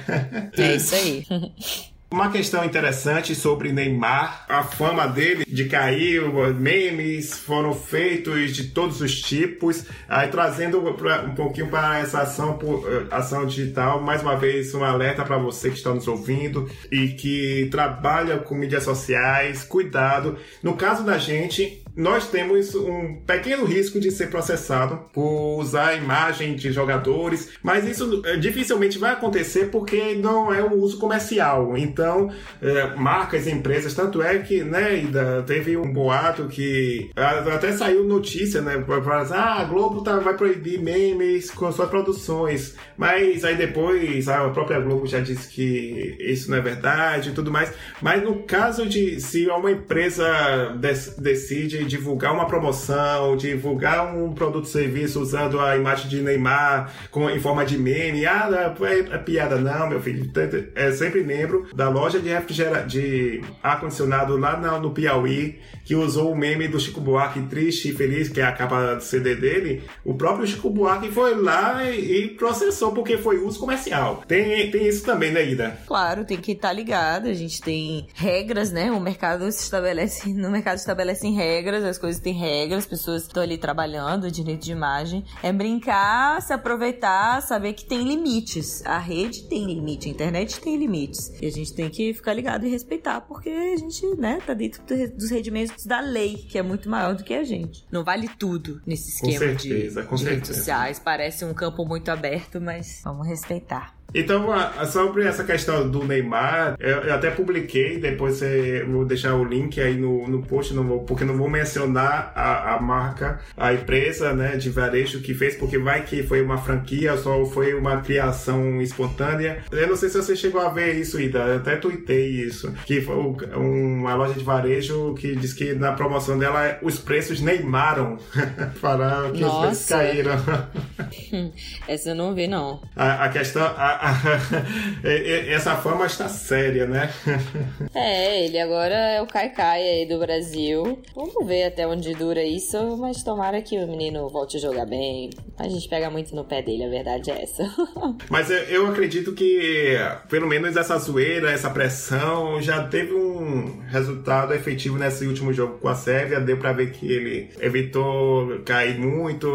[0.56, 1.26] é isso aí.
[2.12, 6.20] Uma questão interessante sobre Neymar, a fama dele de cair,
[6.56, 13.06] memes foram feitos de todos os tipos, aí trazendo um pouquinho para essa ação, eh,
[13.12, 17.68] ação digital, mais uma vez um alerta para você que está nos ouvindo e que
[17.70, 20.36] trabalha com mídias sociais, cuidado.
[20.64, 25.94] No caso da gente, nós temos um pequeno risco de ser processado por usar a
[25.94, 31.76] imagem de jogadores, mas isso eh, dificilmente vai acontecer porque não é um uso comercial.
[31.76, 32.30] Então,
[32.62, 35.02] é, marcas, empresas, tanto é que, né,
[35.46, 40.80] teve um boato que até saiu notícia, né, para ah, a Globo tá, vai proibir
[40.80, 46.56] memes com suas produções, mas aí depois a própria Globo já disse que isso não
[46.56, 47.72] é verdade e tudo mais.
[48.00, 50.74] Mas no caso de se uma empresa
[51.18, 57.40] decide divulgar uma promoção, divulgar um produto serviço usando a imagem de Neymar com, em
[57.40, 58.24] forma de meme.
[58.24, 60.30] Ah, não é, é piada, não, meu filho.
[60.74, 66.36] É sempre membro da loja de refrigerador de ar-condicionado lá no Piauí, que usou o
[66.36, 69.82] meme do Chico Buarque triste e feliz, que é a capa do CD dele.
[70.04, 74.22] O próprio Chico Buarque foi lá e, e processou porque foi uso comercial.
[74.28, 75.78] Tem, tem isso também, né, Ida?
[75.86, 77.26] Claro, tem que estar tá ligado.
[77.28, 78.90] A gente tem regras, né?
[78.92, 83.42] O mercado se estabelece, no mercado estabelecem regras, as coisas têm regras, as pessoas estão
[83.42, 85.24] ali trabalhando, direito de imagem.
[85.42, 88.84] É brincar, se aproveitar, saber que tem limites.
[88.84, 91.32] A rede tem limite, a internet tem limites.
[91.40, 94.82] E a gente tem que ficar ligado e respeitar, porque a gente, né, tá dentro
[95.16, 97.86] dos rendimentos da lei, que é muito maior do que a gente.
[97.90, 100.98] Não vale tudo nesse esquema certeza, de, de redes sociais.
[100.98, 103.99] Parece um campo muito aberto, mas vamos respeitar.
[104.14, 104.48] Então,
[104.86, 108.40] sobre essa questão do Neymar, eu, até publiquei, depois
[108.88, 112.74] vou deixar o link aí no, no post, não vou, porque não vou mencionar a,
[112.74, 117.16] a marca, a empresa né, de varejo que fez, porque vai que foi uma franquia,
[117.16, 119.62] só foi uma criação espontânea.
[119.70, 123.00] Eu não sei se você chegou a ver isso, Ida, eu até tuitei isso, que
[123.00, 123.16] foi
[123.54, 128.18] uma loja de varejo que diz que na promoção dela os preços neymaram
[128.80, 129.56] para que Nossa.
[129.56, 130.32] os preços caíram.
[131.86, 132.80] Essa eu não vi, não.
[132.96, 133.62] A, a questão...
[133.62, 133.99] A,
[135.48, 137.10] essa fama está séria, né?
[137.94, 141.00] é, ele agora é o Kaikai aí do Brasil.
[141.14, 145.30] Vamos ver até onde dura isso, mas tomara que o menino volte a jogar bem.
[145.58, 147.62] A gente pega muito no pé dele, a verdade é essa.
[148.30, 149.96] mas eu acredito que,
[150.28, 155.88] pelo menos essa zoeira, essa pressão, já teve um resultado efetivo nesse último jogo com
[155.88, 156.40] a Sérvia.
[156.40, 159.48] Deu pra ver que ele evitou cair muito,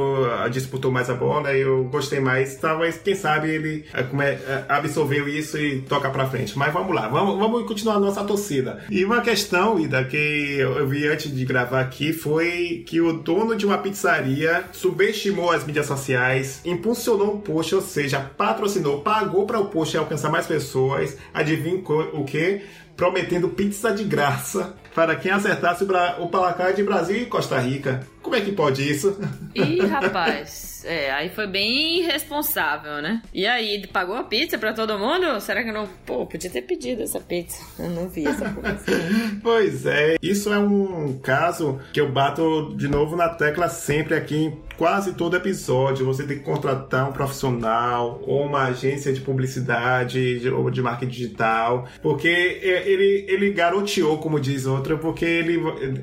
[0.51, 1.53] disputou mais a bola.
[1.53, 2.55] Eu gostei mais.
[2.57, 6.57] Talvez, quem sabe, ele como é, absorveu isso e toca pra frente.
[6.57, 8.83] Mas vamos lá, vamos, vamos continuar a nossa torcida.
[8.89, 13.55] E uma questão, Ida, que eu vi antes de gravar aqui foi que o dono
[13.55, 19.59] de uma pizzaria subestimou as mídias sociais, impulsionou o post, ou seja, patrocinou, pagou para
[19.59, 21.17] o post alcançar mais pessoas.
[21.33, 21.81] Adivinha
[22.13, 22.61] o que?
[22.95, 28.07] Prometendo pizza de graça para quem acertasse o placar de Brasil e Costa Rica.
[28.21, 29.19] Como é que pode isso?
[29.53, 30.83] Ih, rapaz.
[30.85, 33.21] É, aí foi bem irresponsável, né?
[33.33, 35.39] E aí, pagou a pizza pra todo mundo?
[35.41, 35.87] Será que não.
[36.05, 37.61] Pô, podia ter pedido essa pizza.
[37.77, 38.85] Eu não vi essa coisa.
[39.43, 44.53] pois é, isso é um caso que eu bato de novo na tecla sempre aqui
[44.77, 50.69] quase todo episódio você tem que contratar um profissional ou uma agência de publicidade ou
[50.69, 55.59] de marketing digital, porque ele, ele garoteou, como diz outra, porque ele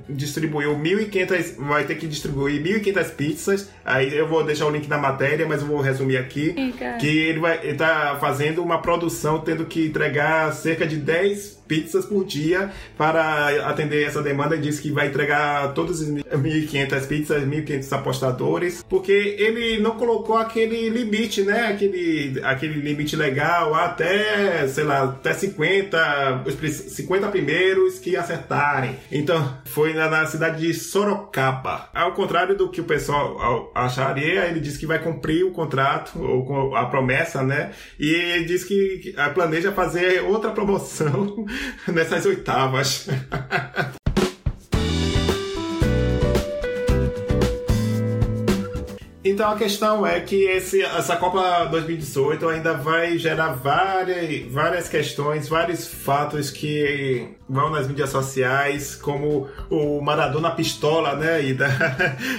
[0.09, 4.99] distribuiu 1.500, vai ter que distribuir 1.500 pizzas, aí eu vou deixar o link na
[4.99, 6.55] matéria, mas eu vou resumir aqui,
[7.01, 12.05] que ele vai ele tá fazendo uma produção tendo que entregar cerca de 10 pizzas
[12.05, 14.55] por dia para atender essa demanda.
[14.55, 20.37] Ele disse que vai entregar todas as 1.500 pizzas, 1.500 apostadores, porque ele não colocou
[20.37, 21.69] aquele limite, né?
[21.69, 28.97] Aquele, aquele limite legal até, sei lá, até 50, os 50 primeiros que acertarem.
[29.11, 31.89] Então, foi na, na cidade de Sorocaba.
[31.95, 36.75] Ao contrário do que o pessoal acharia, ele disse que vai cumprir o contrato, ou
[36.77, 37.73] a promessa, né?
[37.99, 41.47] E ele disse que planeja fazer outra promoção
[41.89, 43.09] nessas oitavas.
[49.25, 55.49] Então a questão é que esse, essa Copa 2018 ainda vai gerar várias, várias questões,
[55.49, 61.69] vários fatos que vão nas mídias sociais, como o Maradona Pistola, né, Ida?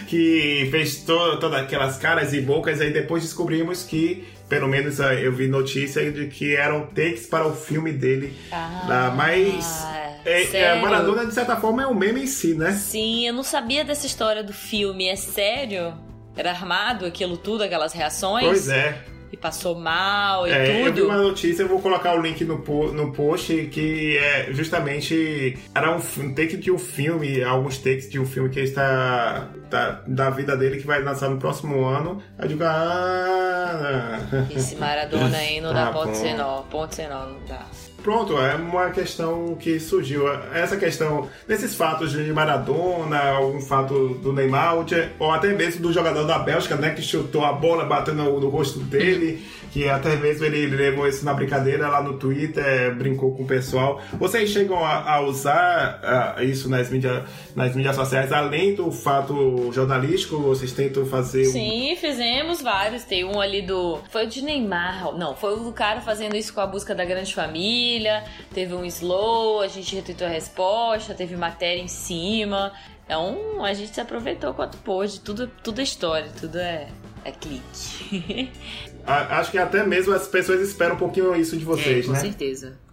[0.09, 5.31] que fez to, todas aquelas caras e bocas, aí depois descobrimos que pelo menos eu
[5.31, 8.33] vi notícia de que eram takes para o filme dele.
[8.51, 9.83] Ah, mas
[10.25, 12.71] é, é, Maradona, de certa forma, é um meme em si, né?
[12.73, 15.07] Sim, eu não sabia dessa história do filme.
[15.07, 15.93] É sério?
[16.35, 18.45] Era armado aquilo tudo, aquelas reações?
[18.45, 19.03] Pois é
[19.33, 20.87] e passou mal e é, tudo.
[20.87, 22.59] Eu vi uma notícia, eu vou colocar o link no,
[22.93, 28.19] no post, que é justamente era um, um take de um filme, alguns takes de
[28.19, 32.21] um filme que está da, da vida dele que vai lançar no próximo ano.
[32.37, 34.19] Aí eu digo, ah.
[34.55, 37.65] Esse Maradona aí não dá ah, ponto nó, ponto nó, não dá.
[38.03, 40.27] Pronto, é uma questão que surgiu.
[40.53, 44.75] Essa questão desses fatos de Maradona, algum fato do Neymar,
[45.17, 48.79] ou até mesmo do jogador da Bélgica, né, que chutou a bola batendo no, rosto
[48.79, 49.41] dele
[49.73, 53.99] que até mesmo ele levou isso na brincadeira lá no Twitter, brincou com o pessoal.
[54.19, 59.71] Vocês chegam a, a usar uh, isso nas mídias, nas mídias sociais, além do fato
[59.71, 60.37] jornalístico?
[60.37, 61.45] Vocês tentam fazer.
[61.45, 63.03] Sim, fizemos vários.
[63.03, 63.99] Tem um ali do.
[64.11, 65.17] Foi o de Neymar.
[65.17, 68.23] Não, foi o cara fazendo isso com a busca da grande família.
[68.53, 72.71] Teve um slow, a gente retweetou a resposta, teve matéria em cima.
[73.09, 73.63] Um.
[73.63, 75.19] A gente se aproveitou quanto pôde.
[75.19, 76.89] Tudo, tudo é história, tudo é,
[77.25, 78.51] é clique.
[79.05, 82.19] Acho que até mesmo as pessoas esperam um pouquinho isso de vocês, é, com né?
[82.19, 82.83] Com certeza.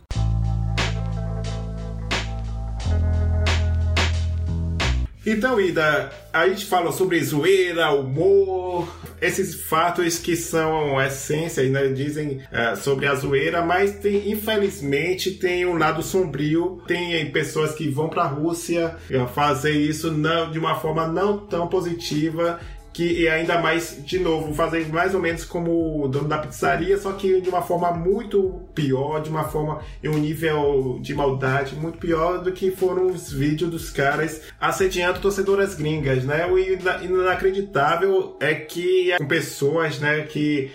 [5.25, 8.89] Então, Ida, a gente fala sobre zoeira, humor,
[9.21, 11.89] esses fatos que são essências, né?
[11.89, 16.83] Dizem uh, sobre a zoeira, mas tem, infelizmente tem um lado sombrio.
[16.87, 18.97] Tem pessoas que vão para a Rússia
[19.35, 22.59] fazer isso não, de uma forma não tão positiva
[22.93, 26.99] que é ainda mais, de novo, fazer mais ou menos como o dono da pizzaria,
[26.99, 31.75] só que de uma forma muito pior, de uma forma em um nível de maldade
[31.77, 36.47] muito pior do que foram os vídeos dos caras assediando torcedoras gringas, né?
[36.47, 40.71] O inacreditável é que com pessoas, né, que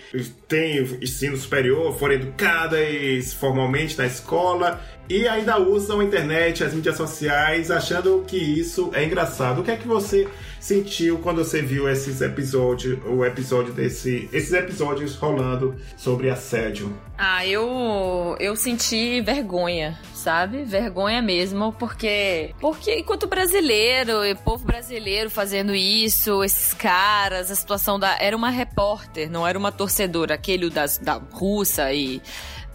[0.48, 6.96] têm ensino superior, foram educadas formalmente na escola e ainda usam a internet, as mídias
[6.96, 9.60] sociais, achando que isso é engraçado.
[9.60, 10.28] O que é que você
[10.60, 16.92] sentiu quando você viu esses episódios, o episódio desse, esses episódios rolando sobre assédio?
[17.16, 20.64] Ah, eu eu senti vergonha, sabe?
[20.64, 27.98] Vergonha mesmo, porque porque enquanto brasileiro, e povo brasileiro fazendo isso, esses caras, a situação
[27.98, 32.20] da era uma repórter, não era uma torcedora, aquele das, da russa e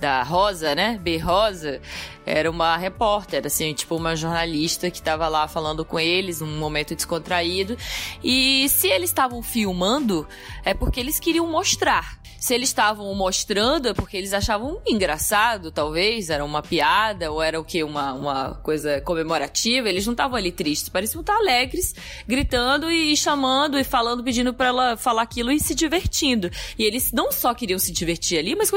[0.01, 0.99] da Rosa, né?
[1.01, 1.79] B Rosa,
[2.25, 6.95] era uma repórter, assim, tipo uma jornalista que estava lá falando com eles num momento
[6.95, 7.77] descontraído.
[8.23, 10.27] E se eles estavam filmando,
[10.65, 12.20] é porque eles queriam mostrar.
[12.41, 17.59] Se eles estavam mostrando, é porque eles achavam engraçado, talvez, era uma piada, ou era
[17.59, 17.83] o que?
[17.83, 19.87] Uma, uma coisa comemorativa.
[19.87, 21.93] Eles não estavam ali tristes, pareciam estar alegres,
[22.27, 26.49] gritando e chamando e falando, pedindo para ela falar aquilo e se divertindo.
[26.79, 28.71] E eles não só queriam se divertir ali, mas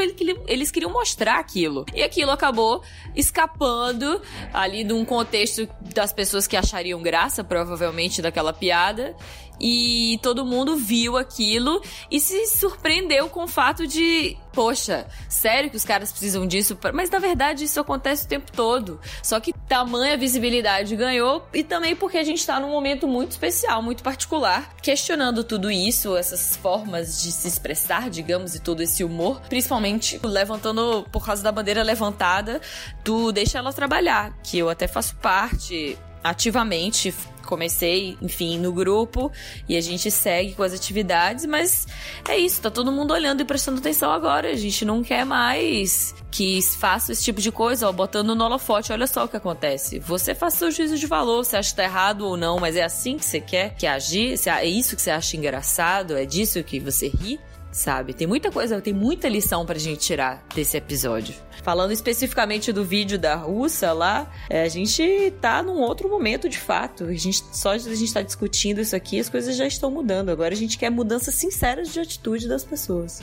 [0.46, 1.86] eles queriam mostrar aquilo.
[1.94, 2.82] E aquilo acabou
[3.16, 4.20] escapando
[4.52, 9.16] ali de um contexto das pessoas que achariam graça, provavelmente, daquela piada
[9.60, 11.80] e todo mundo viu aquilo
[12.10, 16.76] e se surpreendeu com o fato de, poxa, sério que os caras precisam disso?
[16.92, 19.00] Mas na verdade isso acontece o tempo todo.
[19.22, 23.82] Só que tamanha visibilidade ganhou e também porque a gente está num momento muito especial,
[23.82, 29.40] muito particular, questionando tudo isso, essas formas de se expressar, digamos, e todo esse humor,
[29.48, 32.60] principalmente levantando por causa da bandeira levantada
[33.04, 37.14] do Deixa Ela Trabalhar, que eu até faço parte ativamente
[37.46, 39.30] comecei, enfim, no grupo
[39.68, 41.86] e a gente segue com as atividades, mas
[42.28, 44.50] é isso, tá todo mundo olhando e prestando atenção agora.
[44.50, 48.92] A gente não quer mais que faça esse tipo de coisa, ó, botando no holofote,
[48.92, 49.98] olha só o que acontece.
[50.00, 52.82] Você faz seu juízo de valor, você acha que tá errado ou não, mas é
[52.82, 56.80] assim que você quer que agir, é isso que você acha engraçado, é disso que
[56.80, 57.38] você ri
[57.74, 58.14] sabe?
[58.14, 61.34] Tem muita coisa, tem muita lição pra gente tirar desse episódio.
[61.62, 66.58] Falando especificamente do vídeo da russa lá, é, a gente tá num outro momento de
[66.58, 67.04] fato.
[67.04, 70.28] A gente, só a gente tá discutindo isso aqui, as coisas já estão mudando.
[70.28, 73.20] Agora a gente quer mudanças sinceras de atitude das pessoas.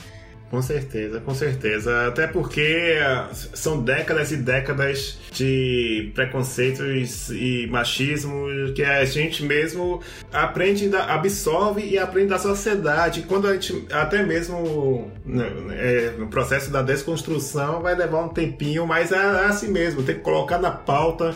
[0.52, 2.08] Com certeza, com certeza.
[2.08, 10.02] Até porque ah, são décadas e décadas de preconceitos e machismo que a gente mesmo
[10.30, 13.22] aprende, absorve e aprende da sociedade.
[13.22, 18.86] Quando a gente, até mesmo né, é, no processo da desconstrução, vai levar um tempinho,
[18.86, 21.34] mas é assim mesmo, tem que colocar na pauta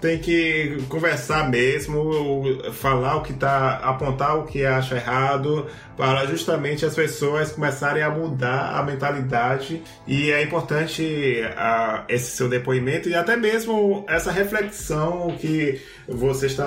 [0.00, 2.12] tem que conversar mesmo,
[2.72, 8.08] falar o que tá, apontar o que acha errado, para justamente as pessoas começarem a
[8.08, 9.82] mudar a mentalidade.
[10.06, 11.42] E é importante
[12.08, 16.66] esse seu depoimento e até mesmo essa reflexão que você está,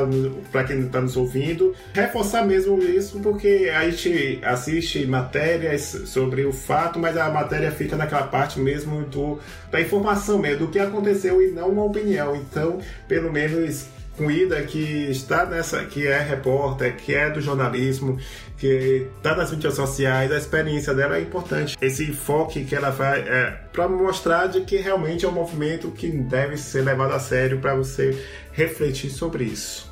[0.52, 6.52] para quem está nos ouvindo, reforçar mesmo isso, porque a gente assiste matérias sobre o
[6.52, 9.40] fato, mas a matéria fica naquela parte mesmo do,
[9.72, 12.36] da informação mesmo, do que aconteceu e não uma opinião.
[12.36, 18.20] Então, pelo menos com Ida que está nessa, que é repórter, que é do jornalismo,
[18.58, 21.76] que está nas mídias sociais, a experiência dela é importante.
[21.82, 26.08] Esse enfoque que ela faz é para mostrar de que realmente é um movimento que
[26.08, 28.18] deve ser levado a sério para você
[28.52, 29.92] refletir sobre isso.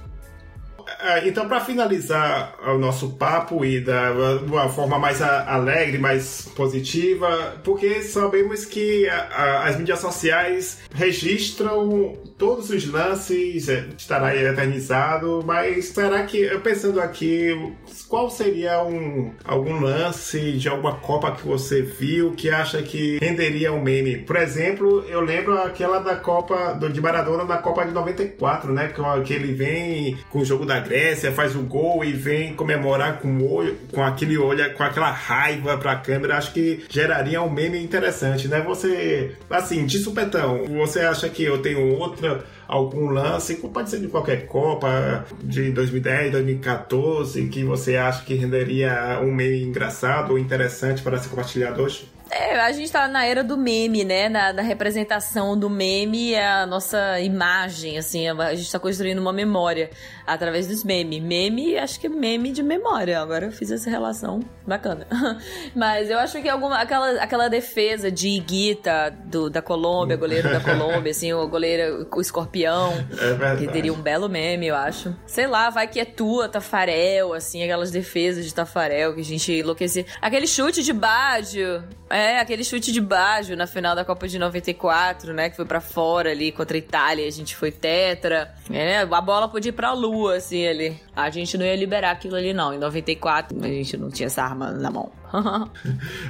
[1.02, 4.12] É, então, para finalizar o nosso papo e da,
[4.46, 12.18] uma forma mais alegre, mais positiva, porque sabemos que a, a, as mídias sociais registram
[12.40, 17.76] todos os lances, é, estará eternizado, mas será que, pensando aqui,
[18.08, 23.74] qual seria um, algum lance de alguma Copa que você viu que acha que renderia
[23.74, 24.18] um meme?
[24.20, 28.88] Por exemplo, eu lembro aquela da Copa do, de Maradona na Copa de 94, né?
[28.88, 33.20] Que, que ele vem com o jogo da Grécia, faz o gol e vem comemorar
[33.20, 37.50] com o olho, com aquele olho, com aquela raiva pra câmera, acho que geraria um
[37.50, 38.62] meme interessante, né?
[38.62, 42.29] Você, assim, de supetão, você acha que eu tenho outra
[42.68, 49.20] algum lance, pode ser de qualquer Copa de 2010, 2014, que você acha que renderia
[49.22, 52.08] um meio engraçado ou interessante para ser compartilhado hoje?
[52.32, 54.30] É, a gente tá na era do meme, né?
[54.30, 59.34] Na, na representação do meme, é a nossa imagem, assim, a gente tá construindo uma
[59.34, 59.90] memória
[60.26, 61.22] através dos memes.
[61.22, 63.20] Meme, acho que é meme de memória.
[63.20, 65.08] Agora eu fiz essa relação bacana.
[65.76, 70.60] Mas eu acho que alguma, aquela, aquela defesa de Iguita do, da Colômbia, goleiro da
[70.62, 75.16] Colômbia, assim, o goleiro, o escorpião, é que teria um belo meme, eu acho.
[75.26, 79.52] Sei lá, vai que é tua, Tafarel, assim, aquelas defesas de Tafarel que a gente
[79.52, 80.06] enlouquecia.
[80.22, 85.34] Aquele chute de Baggio, é, aquele chute de Baggio na final da Copa de 94,
[85.34, 88.54] né, que foi para fora ali contra a Itália, a gente foi tetra.
[88.70, 91.00] É, a bola podia ir pra lua assim, ali.
[91.16, 92.74] A gente não ia liberar aquilo ali, não.
[92.74, 95.12] Em 94, a gente não tinha essa arma na mão.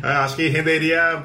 [0.01, 1.23] É, acho que renderia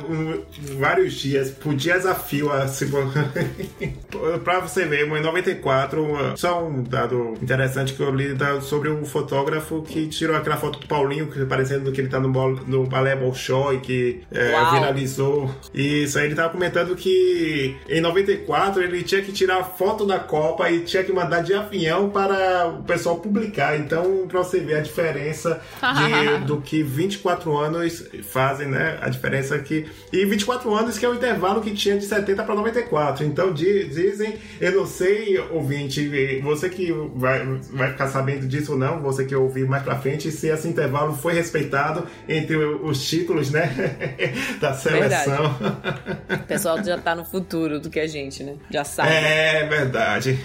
[0.79, 2.87] vários dias, por dias a fio, assim,
[4.43, 9.83] pra você ver, em 94, só um dado interessante que eu li sobre o fotógrafo
[9.83, 14.22] que tirou aquela foto do Paulinho, parecendo que ele tá no, no balé Bolshoi, que
[14.33, 15.55] é, viralizou.
[15.72, 20.18] E isso aí ele tava comentando que em 94 ele tinha que tirar foto da
[20.18, 23.79] Copa e tinha que mandar de avião para o pessoal publicar.
[23.79, 29.09] Então, pra você ver a diferença de, do que 24 anos anos fazem né, a
[29.09, 29.87] diferença aqui.
[30.12, 33.25] E 24 anos que é o intervalo que tinha de 70 para 94.
[33.25, 36.11] Então dizem, eu não sei, ouvinte,
[36.43, 40.31] você que vai, vai ficar sabendo disso ou não, você que ouvir mais para frente,
[40.31, 44.15] se esse intervalo foi respeitado entre os títulos né,
[44.61, 45.55] da seleção.
[45.55, 46.43] Verdade.
[46.43, 48.55] O pessoal já tá no futuro do que a gente, né?
[48.71, 49.11] Já sabe.
[49.11, 50.39] É verdade.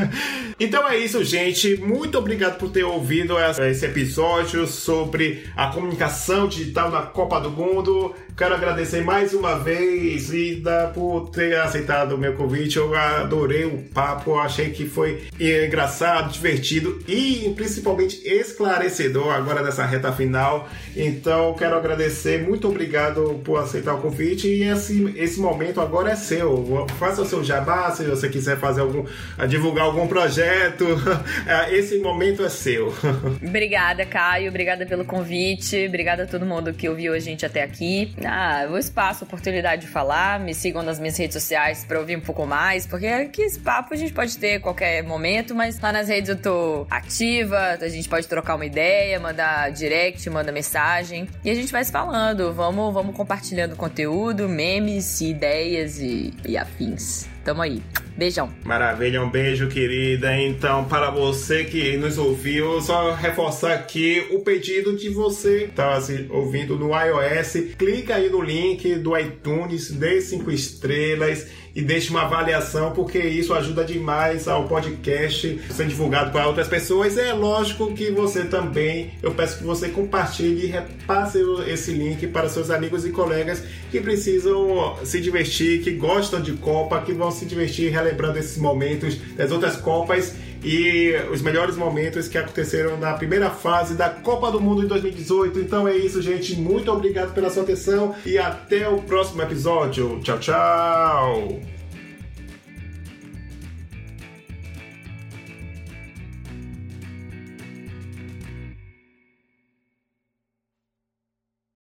[0.58, 1.76] então é isso, gente.
[1.76, 7.50] Muito obrigado por ter ouvido esse episódio sobre a comunicação de digital na Copa do
[7.50, 8.14] Mundo.
[8.40, 12.78] Quero agradecer mais uma vez, Ida, por ter aceitado o meu convite.
[12.78, 20.10] Eu adorei o papo, achei que foi engraçado, divertido e principalmente esclarecedor agora nessa reta
[20.10, 20.66] final.
[20.96, 26.16] Então, quero agradecer, muito obrigado por aceitar o convite e esse, esse momento agora é
[26.16, 26.86] seu.
[26.98, 29.04] Faça o seu jabá se você quiser fazer algum,
[29.50, 30.86] divulgar algum projeto.
[31.70, 32.94] Esse momento é seu.
[33.46, 34.48] Obrigada, Caio.
[34.48, 35.86] Obrigada pelo convite.
[35.86, 38.14] Obrigada a todo mundo que ouviu a gente até aqui.
[38.32, 40.38] Ah, o espaço, oportunidade de falar.
[40.38, 43.92] Me sigam nas minhas redes sociais para ouvir um pouco mais, porque aqui esse papo
[43.92, 47.88] a gente pode ter a qualquer momento, mas lá nas redes eu tô ativa, a
[47.88, 52.54] gente pode trocar uma ideia, mandar direct, mandar mensagem e a gente vai se falando.
[52.54, 57.28] Vamos, vamos compartilhando conteúdo, memes, ideias e, e afins.
[57.44, 57.82] Tamo aí.
[58.16, 58.50] Beijão.
[58.64, 60.36] Maravilha, um beijo, querida.
[60.38, 65.94] Então, para você que nos ouviu, só reforçar aqui o pedido de você que tá
[65.94, 67.74] assim, ouvindo no iOS.
[67.78, 73.54] Clica aí no link do iTunes, dê cinco estrelas e deixe uma avaliação, porque isso
[73.54, 77.16] ajuda demais ao podcast ser divulgado para outras pessoas.
[77.16, 82.48] É lógico que você também, eu peço que você compartilhe e repasse esse link para
[82.48, 87.44] seus amigos e colegas que precisam se divertir, que gostam de Copa, que vão se
[87.44, 93.50] divertir relembrando esses momentos das outras Copas e os melhores momentos que aconteceram na primeira
[93.50, 95.60] fase da Copa do Mundo em 2018.
[95.60, 96.56] Então é isso, gente.
[96.56, 100.20] Muito obrigado pela sua atenção e até o próximo episódio.
[100.20, 101.79] Tchau, tchau!